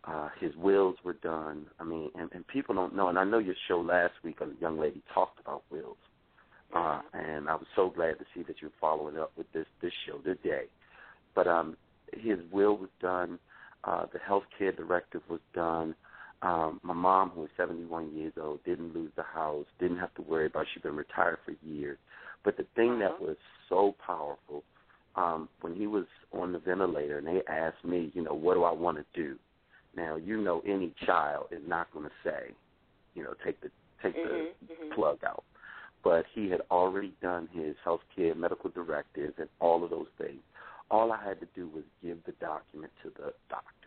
uh, 0.04 0.28
his 0.40 0.54
wills 0.56 0.96
were 1.04 1.14
done. 1.14 1.66
I 1.80 1.85
mean, 1.85 2.11
and, 2.18 2.30
and 2.32 2.46
people 2.46 2.74
don't 2.74 2.94
know. 2.94 3.09
And 3.09 3.18
I 3.18 3.24
know 3.24 3.38
your 3.38 3.54
show 3.68 3.80
last 3.80 4.14
week, 4.22 4.38
a 4.40 4.46
young 4.61 4.78
lady 4.78 5.02
talked 5.12 5.40
about 5.40 5.62
wills, 5.70 5.96
uh, 6.74 7.00
and 7.12 7.48
I 7.48 7.54
was 7.54 7.66
so 7.74 7.90
glad 7.90 8.18
to 8.18 8.24
see 8.35 8.42
that 8.44 8.56
you're 8.61 8.70
following 8.80 9.18
up 9.18 9.32
with 9.37 9.50
this 9.52 9.66
this 9.82 9.92
show 10.06 10.18
today. 10.18 10.64
But 11.35 11.48
um, 11.48 11.76
his 12.12 12.38
will 12.52 12.76
was 12.76 12.90
done. 13.00 13.38
Uh, 13.82 14.06
the 14.12 14.18
healthcare 14.18 14.76
directive 14.76 15.22
was 15.28 15.40
done. 15.54 15.94
Um, 16.42 16.81
my 16.83 16.94
mom, 16.94 17.31
who 17.31 17.42
was 17.42 17.51
71 17.57 18.14
years 18.14 18.33
old, 18.40 18.62
didn't 18.64 18.94
lose 18.94 19.11
the 19.16 19.22
house, 19.22 19.66
didn't 19.81 19.99
have 19.99 20.14
to 20.14 20.22
worry 20.22 20.46
about. 20.46 20.66
She'd 20.72 20.83
been 20.83 20.96
retired 20.96 21.38
for 21.44 21.55
years. 21.66 21.99
But 22.44 22.57
the 22.57 22.66
thing 22.77 22.90
uh-huh. 22.90 23.01
that 23.01 23.20
was 23.20 23.37
so 23.68 23.94
powerful, 24.05 24.62
um, 25.16 25.49
when 25.62 25.75
he 25.75 25.87
was 25.87 26.05
on 26.33 26.53
the 26.53 26.59
ventilator 26.59 27.18
and 27.18 27.27
they 27.27 27.40
asked 27.49 27.85
me, 27.85 28.11
you 28.14 28.22
know, 28.22 28.35
what 28.35 28.55
do 28.55 28.64
I 28.64 28.72
want 28.72 28.99
to 28.99 29.05
do? 29.14 29.37
Now, 29.96 30.16
you 30.16 30.40
know, 30.42 30.62
any 30.66 30.94
child 31.07 31.46
is 31.51 31.62
not 31.66 31.90
going 31.92 32.05
to 32.05 32.12
say, 32.22 32.53
you 33.14 33.22
know, 33.22 33.33
take 33.44 33.61
the 33.62 33.70
take 34.03 34.14
mm-hmm, 34.14 34.66
the 34.68 34.75
mm-hmm. 34.75 34.94
plug 34.94 35.18
out. 35.27 35.42
But 36.05 36.27
he 36.35 36.51
had 36.51 36.61
already 36.70 37.14
done 37.22 37.49
his 37.53 37.75
health 37.83 38.03
care 38.14 38.35
medical 38.35 38.70
directives 38.70 39.35
and 39.38 39.49
all 39.59 39.83
of 39.83 39.90
those 39.90 40.07
things. 40.18 40.40
All 40.90 41.11
I 41.12 41.25
had 41.25 41.40
to 41.40 41.49
do 41.57 41.68
was 41.68 41.83
give 42.03 42.18
the 42.27 42.33
document 42.33 42.92
to 43.03 43.11
the 43.16 43.33
doctors 43.49 43.86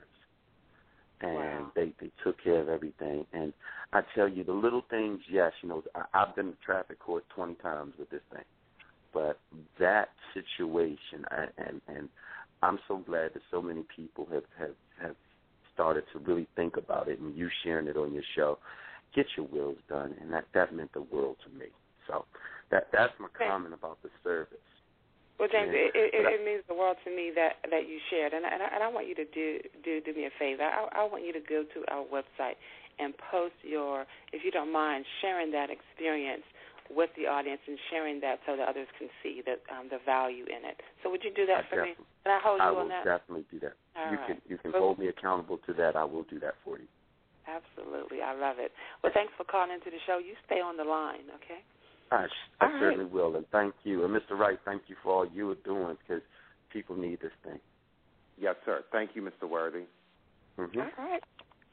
and 1.21 1.35
wow. 1.35 1.71
they 1.75 1.93
they 1.99 2.11
took 2.23 2.41
care 2.43 2.61
of 2.61 2.69
everything. 2.69 3.25
And 3.33 3.53
I 3.93 4.01
tell 4.15 4.27
you, 4.27 4.43
the 4.43 4.53
little 4.53 4.83
things, 4.89 5.19
yes, 5.29 5.51
you 5.61 5.69
know, 5.69 5.83
I, 5.95 6.03
I've 6.13 6.35
been 6.35 6.47
to 6.47 6.57
traffic 6.65 6.99
court 6.99 7.23
twenty 7.33 7.55
times 7.55 7.93
with 7.99 8.09
this 8.09 8.21
thing, 8.31 8.43
but 9.13 9.39
that 9.79 10.09
situation, 10.33 11.25
I, 11.29 11.45
and 11.57 11.81
and 11.87 12.09
I'm 12.61 12.79
so 12.87 12.97
glad 12.97 13.33
that 13.33 13.41
so 13.51 13.61
many 13.61 13.83
people 13.95 14.27
have 14.31 14.43
have 14.57 14.75
have 15.01 15.15
started 15.73 16.03
to 16.13 16.19
really 16.19 16.47
think 16.55 16.77
about 16.77 17.07
it, 17.07 17.19
and 17.19 17.35
you 17.37 17.49
sharing 17.63 17.87
it 17.87 17.97
on 17.97 18.13
your 18.13 18.23
show. 18.35 18.57
Get 19.15 19.25
your 19.35 19.47
wills 19.47 19.77
done, 19.89 20.13
and 20.21 20.31
that 20.33 20.45
that 20.53 20.73
meant 20.73 20.93
the 20.93 21.01
world 21.01 21.37
to 21.43 21.57
me. 21.57 21.65
So 22.07 22.25
that 22.71 22.87
that's 22.93 23.13
my 23.19 23.27
comment 23.35 23.73
about 23.73 23.97
the 24.03 24.09
service. 24.23 24.57
Well, 25.39 25.47
James, 25.47 25.71
it, 25.71 25.95
it, 25.95 26.11
it 26.11 26.43
means 26.43 26.67
the 26.67 26.75
world 26.75 26.99
to 27.07 27.09
me 27.09 27.31
that 27.31 27.63
that 27.71 27.87
you 27.87 27.95
shared, 28.11 28.35
and 28.35 28.43
and 28.43 28.59
I, 28.59 28.67
and 28.75 28.83
I 28.83 28.91
want 28.91 29.07
you 29.07 29.15
to 29.15 29.23
do 29.23 29.63
do 29.87 30.03
do 30.03 30.11
me 30.11 30.27
a 30.27 30.33
favor. 30.35 30.67
I, 30.67 30.83
I 30.91 31.07
want 31.07 31.23
you 31.23 31.31
to 31.31 31.39
go 31.39 31.63
to 31.63 31.79
our 31.87 32.03
website 32.03 32.59
and 32.99 33.15
post 33.31 33.55
your, 33.63 34.03
if 34.35 34.43
you 34.43 34.51
don't 34.51 34.75
mind, 34.75 35.07
sharing 35.23 35.55
that 35.55 35.71
experience 35.71 36.43
with 36.91 37.09
the 37.15 37.23
audience 37.23 37.63
and 37.71 37.79
sharing 37.87 38.19
that 38.19 38.43
so 38.43 38.57
that 38.59 38.67
others 38.67 38.91
can 38.99 39.07
see 39.23 39.39
the 39.39 39.55
um, 39.71 39.87
the 39.87 40.03
value 40.03 40.43
in 40.43 40.67
it. 40.67 40.83
So 41.01 41.09
would 41.09 41.23
you 41.23 41.31
do 41.31 41.47
that 41.47 41.63
I 41.63 41.69
for 41.71 41.77
me? 41.87 41.95
Can 41.95 42.35
I 42.35 42.39
hold 42.43 42.59
I 42.59 42.69
you 42.69 42.75
will 42.75 42.83
on 42.83 42.91
that? 42.91 43.07
definitely 43.07 43.47
do 43.47 43.63
that. 43.63 43.79
All 43.95 44.11
you 44.11 44.17
right. 44.19 44.27
can 44.27 44.37
you 44.43 44.57
can 44.59 44.75
well, 44.75 44.91
hold 44.91 44.99
me 44.99 45.07
accountable 45.07 45.63
to 45.65 45.73
that. 45.79 45.95
I 45.95 46.03
will 46.03 46.27
do 46.27 46.35
that 46.43 46.59
for 46.67 46.75
you. 46.75 46.89
Absolutely, 47.47 48.21
I 48.21 48.35
love 48.35 48.59
it. 48.59 48.75
Well, 49.01 49.15
thanks 49.15 49.33
for 49.37 49.47
calling 49.47 49.71
into 49.71 49.89
the 49.89 50.01
show. 50.05 50.19
You 50.19 50.35
stay 50.45 50.61
on 50.61 50.77
the 50.77 50.85
line, 50.85 51.25
okay? 51.41 51.63
I, 52.11 52.25
I 52.61 52.65
All 52.65 52.79
certainly 52.79 53.05
right. 53.05 53.13
will, 53.13 53.35
and 53.35 53.45
thank 53.51 53.73
you. 53.83 54.03
And 54.05 54.13
Mr. 54.13 54.37
Wright, 54.37 54.59
thank 54.65 54.83
you 54.87 54.95
for 55.03 55.13
all 55.13 55.27
you 55.31 55.51
are 55.51 55.55
doing 55.63 55.95
because 56.01 56.23
people 56.71 56.95
need 56.95 57.19
this 57.21 57.31
thing. 57.43 57.59
Yes, 58.37 58.55
sir. 58.65 58.83
Thank 58.91 59.11
you, 59.15 59.21
Mr. 59.21 59.47
Worthy. 59.47 59.83
Mm-hmm. 60.57 60.79
All 60.79 60.87
right. 60.97 61.23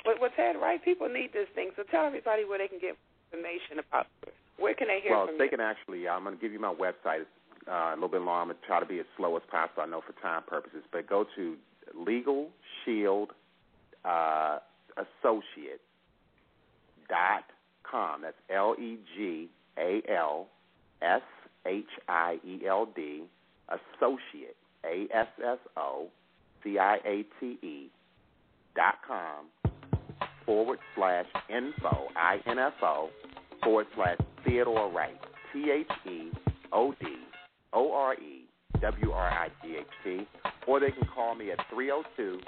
Well, 0.04 0.16
well, 0.20 0.30
Ted, 0.36 0.56
right? 0.60 0.82
People 0.84 1.08
need 1.08 1.32
this 1.32 1.48
thing. 1.54 1.70
So 1.76 1.82
tell 1.90 2.06
everybody 2.06 2.44
where 2.44 2.58
they 2.58 2.68
can 2.68 2.78
get 2.78 2.96
information 3.32 3.80
about 3.88 4.06
it. 4.26 4.34
Where 4.58 4.74
can 4.74 4.88
they 4.88 5.00
hear 5.02 5.12
well, 5.12 5.26
from 5.26 5.38
they 5.38 5.44
you? 5.44 5.50
can 5.50 5.60
actually. 5.60 6.08
I'm 6.08 6.24
going 6.24 6.36
to 6.36 6.40
give 6.40 6.52
you 6.52 6.60
my 6.60 6.72
website. 6.74 7.22
It's 7.22 7.30
uh, 7.68 7.92
a 7.92 7.94
little 7.94 8.08
bit 8.08 8.22
long. 8.22 8.42
I'm 8.42 8.46
going 8.48 8.58
to 8.60 8.66
try 8.66 8.80
to 8.80 8.86
be 8.86 9.00
as 9.00 9.06
slow 9.16 9.36
as 9.36 9.42
possible. 9.50 9.82
I 9.82 9.86
know 9.86 10.02
for 10.06 10.14
time 10.22 10.42
purposes, 10.46 10.82
but 10.92 11.08
go 11.08 11.24
to 11.36 11.56
Legal 11.94 12.48
Shield 12.84 13.30
uh, 14.04 14.58
Associates 14.96 15.82
dot 17.08 17.44
com. 17.82 18.22
That's 18.22 18.36
L 18.50 18.76
E 18.78 18.98
G 19.16 19.48
A 19.78 20.02
L 20.08 20.46
S 21.02 21.22
H 21.66 21.84
I 22.08 22.38
E 22.44 22.66
L 22.66 22.88
D 22.94 23.24
Associate 23.68 24.56
A 24.84 25.06
S 25.14 25.28
S 25.44 25.58
O 25.76 26.08
C 26.62 26.78
I 26.78 26.96
A 27.04 27.24
T 27.40 27.58
E 27.62 27.90
dot 28.74 28.96
com 29.06 29.46
forward 30.44 30.78
slash 30.94 31.26
info 31.48 32.08
I 32.16 32.38
N 32.46 32.58
F 32.58 32.74
O 32.82 33.10
forward 33.62 33.86
slash 33.94 34.18
Theodore 34.44 34.90
Wright 34.90 35.18
T 35.52 35.70
H 35.70 35.86
E 36.06 36.30
O 36.72 36.94
D 37.00 37.06
O 37.72 37.92
R 37.92 38.14
E 38.14 38.44
W 38.80 39.10
R 39.10 39.30
I 39.30 39.48
G 39.62 39.76
H 39.78 39.86
T 40.04 40.26
or 40.66 40.80
they 40.80 40.90
can 40.90 41.06
call 41.14 41.34
me 41.34 41.50
at 41.50 41.58
three 41.72 41.86
zero 41.86 42.02
two 42.16 42.38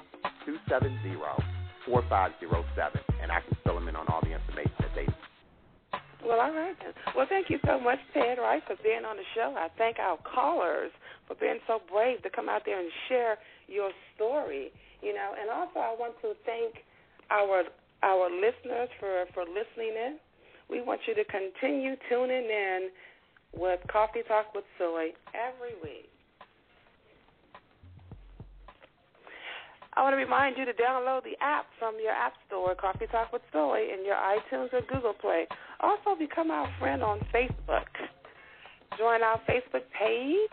two 0.44 0.56
seven 0.68 0.98
zero 1.02 1.42
four 1.84 2.04
five 2.08 2.32
zero 2.40 2.64
seven 2.76 3.00
and 3.22 3.32
I 3.32 3.40
can 3.40 3.56
fill 3.64 3.74
them 3.74 3.88
in 3.88 3.96
on 3.96 4.06
all 4.08 4.20
the 4.22 4.32
information 4.32 4.72
that 4.80 4.94
they 4.94 5.06
Well, 6.28 6.40
all 6.40 6.52
right. 6.52 6.76
Well, 7.16 7.24
thank 7.26 7.48
you 7.48 7.58
so 7.64 7.80
much, 7.80 7.98
Ted 8.12 8.36
Wright, 8.36 8.60
for 8.66 8.76
being 8.84 9.06
on 9.08 9.16
the 9.16 9.24
show. 9.34 9.54
I 9.56 9.68
thank 9.78 9.98
our 9.98 10.18
callers 10.28 10.92
for 11.26 11.34
being 11.40 11.56
so 11.66 11.80
brave 11.90 12.22
to 12.22 12.28
come 12.28 12.50
out 12.50 12.62
there 12.66 12.78
and 12.78 12.90
share 13.08 13.38
your 13.66 13.88
story. 14.14 14.70
You 15.00 15.14
know, 15.14 15.32
and 15.40 15.48
also 15.48 15.80
I 15.80 15.96
want 15.98 16.20
to 16.20 16.34
thank 16.44 16.84
our 17.30 17.64
our 18.02 18.28
listeners 18.28 18.90
for 19.00 19.24
for 19.32 19.44
listening 19.48 19.96
in. 19.96 20.18
We 20.68 20.82
want 20.82 21.00
you 21.08 21.14
to 21.14 21.24
continue 21.24 21.96
tuning 22.10 22.44
in 22.44 22.90
with 23.56 23.80
Coffee 23.90 24.20
Talk 24.28 24.54
with 24.54 24.64
Soy 24.76 25.16
every 25.32 25.80
week. 25.82 26.10
I 29.94 30.02
want 30.02 30.12
to 30.12 30.18
remind 30.18 30.56
you 30.58 30.64
to 30.66 30.72
download 30.74 31.24
the 31.24 31.34
app 31.40 31.66
from 31.78 31.96
your 32.00 32.12
app 32.12 32.34
store, 32.46 32.74
Coffee 32.74 33.06
Talk 33.10 33.32
with 33.32 33.42
Soy, 33.50 33.88
in 33.92 34.04
your 34.04 34.14
iTunes 34.14 34.72
or 34.72 34.82
Google 34.82 35.14
Play. 35.14 35.46
Also, 35.80 36.18
become 36.18 36.50
our 36.50 36.68
friend 36.78 37.02
on 37.02 37.20
Facebook. 37.34 37.86
Join 38.98 39.22
our 39.22 39.40
Facebook 39.48 39.84
page. 39.98 40.50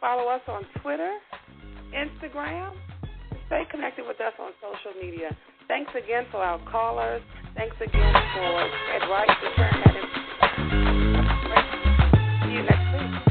Follow 0.00 0.28
us 0.28 0.40
on 0.48 0.64
Twitter, 0.80 1.14
Instagram, 1.94 2.72
stay 3.46 3.64
connected 3.70 4.06
with 4.06 4.20
us 4.20 4.32
on 4.38 4.52
social 4.62 4.98
media. 5.02 5.36
Thanks 5.68 5.90
again 5.92 6.24
for 6.30 6.38
our 6.38 6.58
callers. 6.70 7.20
Thanks 7.54 7.76
again 7.76 8.14
for 8.34 8.68
Ted 8.90 9.02
Wright 9.10 9.28
for 9.28 9.50
sharing 9.56 9.82
that 9.84 9.96
information. 9.96 11.20
See 12.42 12.52
you 12.52 12.62
next 12.62 13.24
week. 13.26 13.29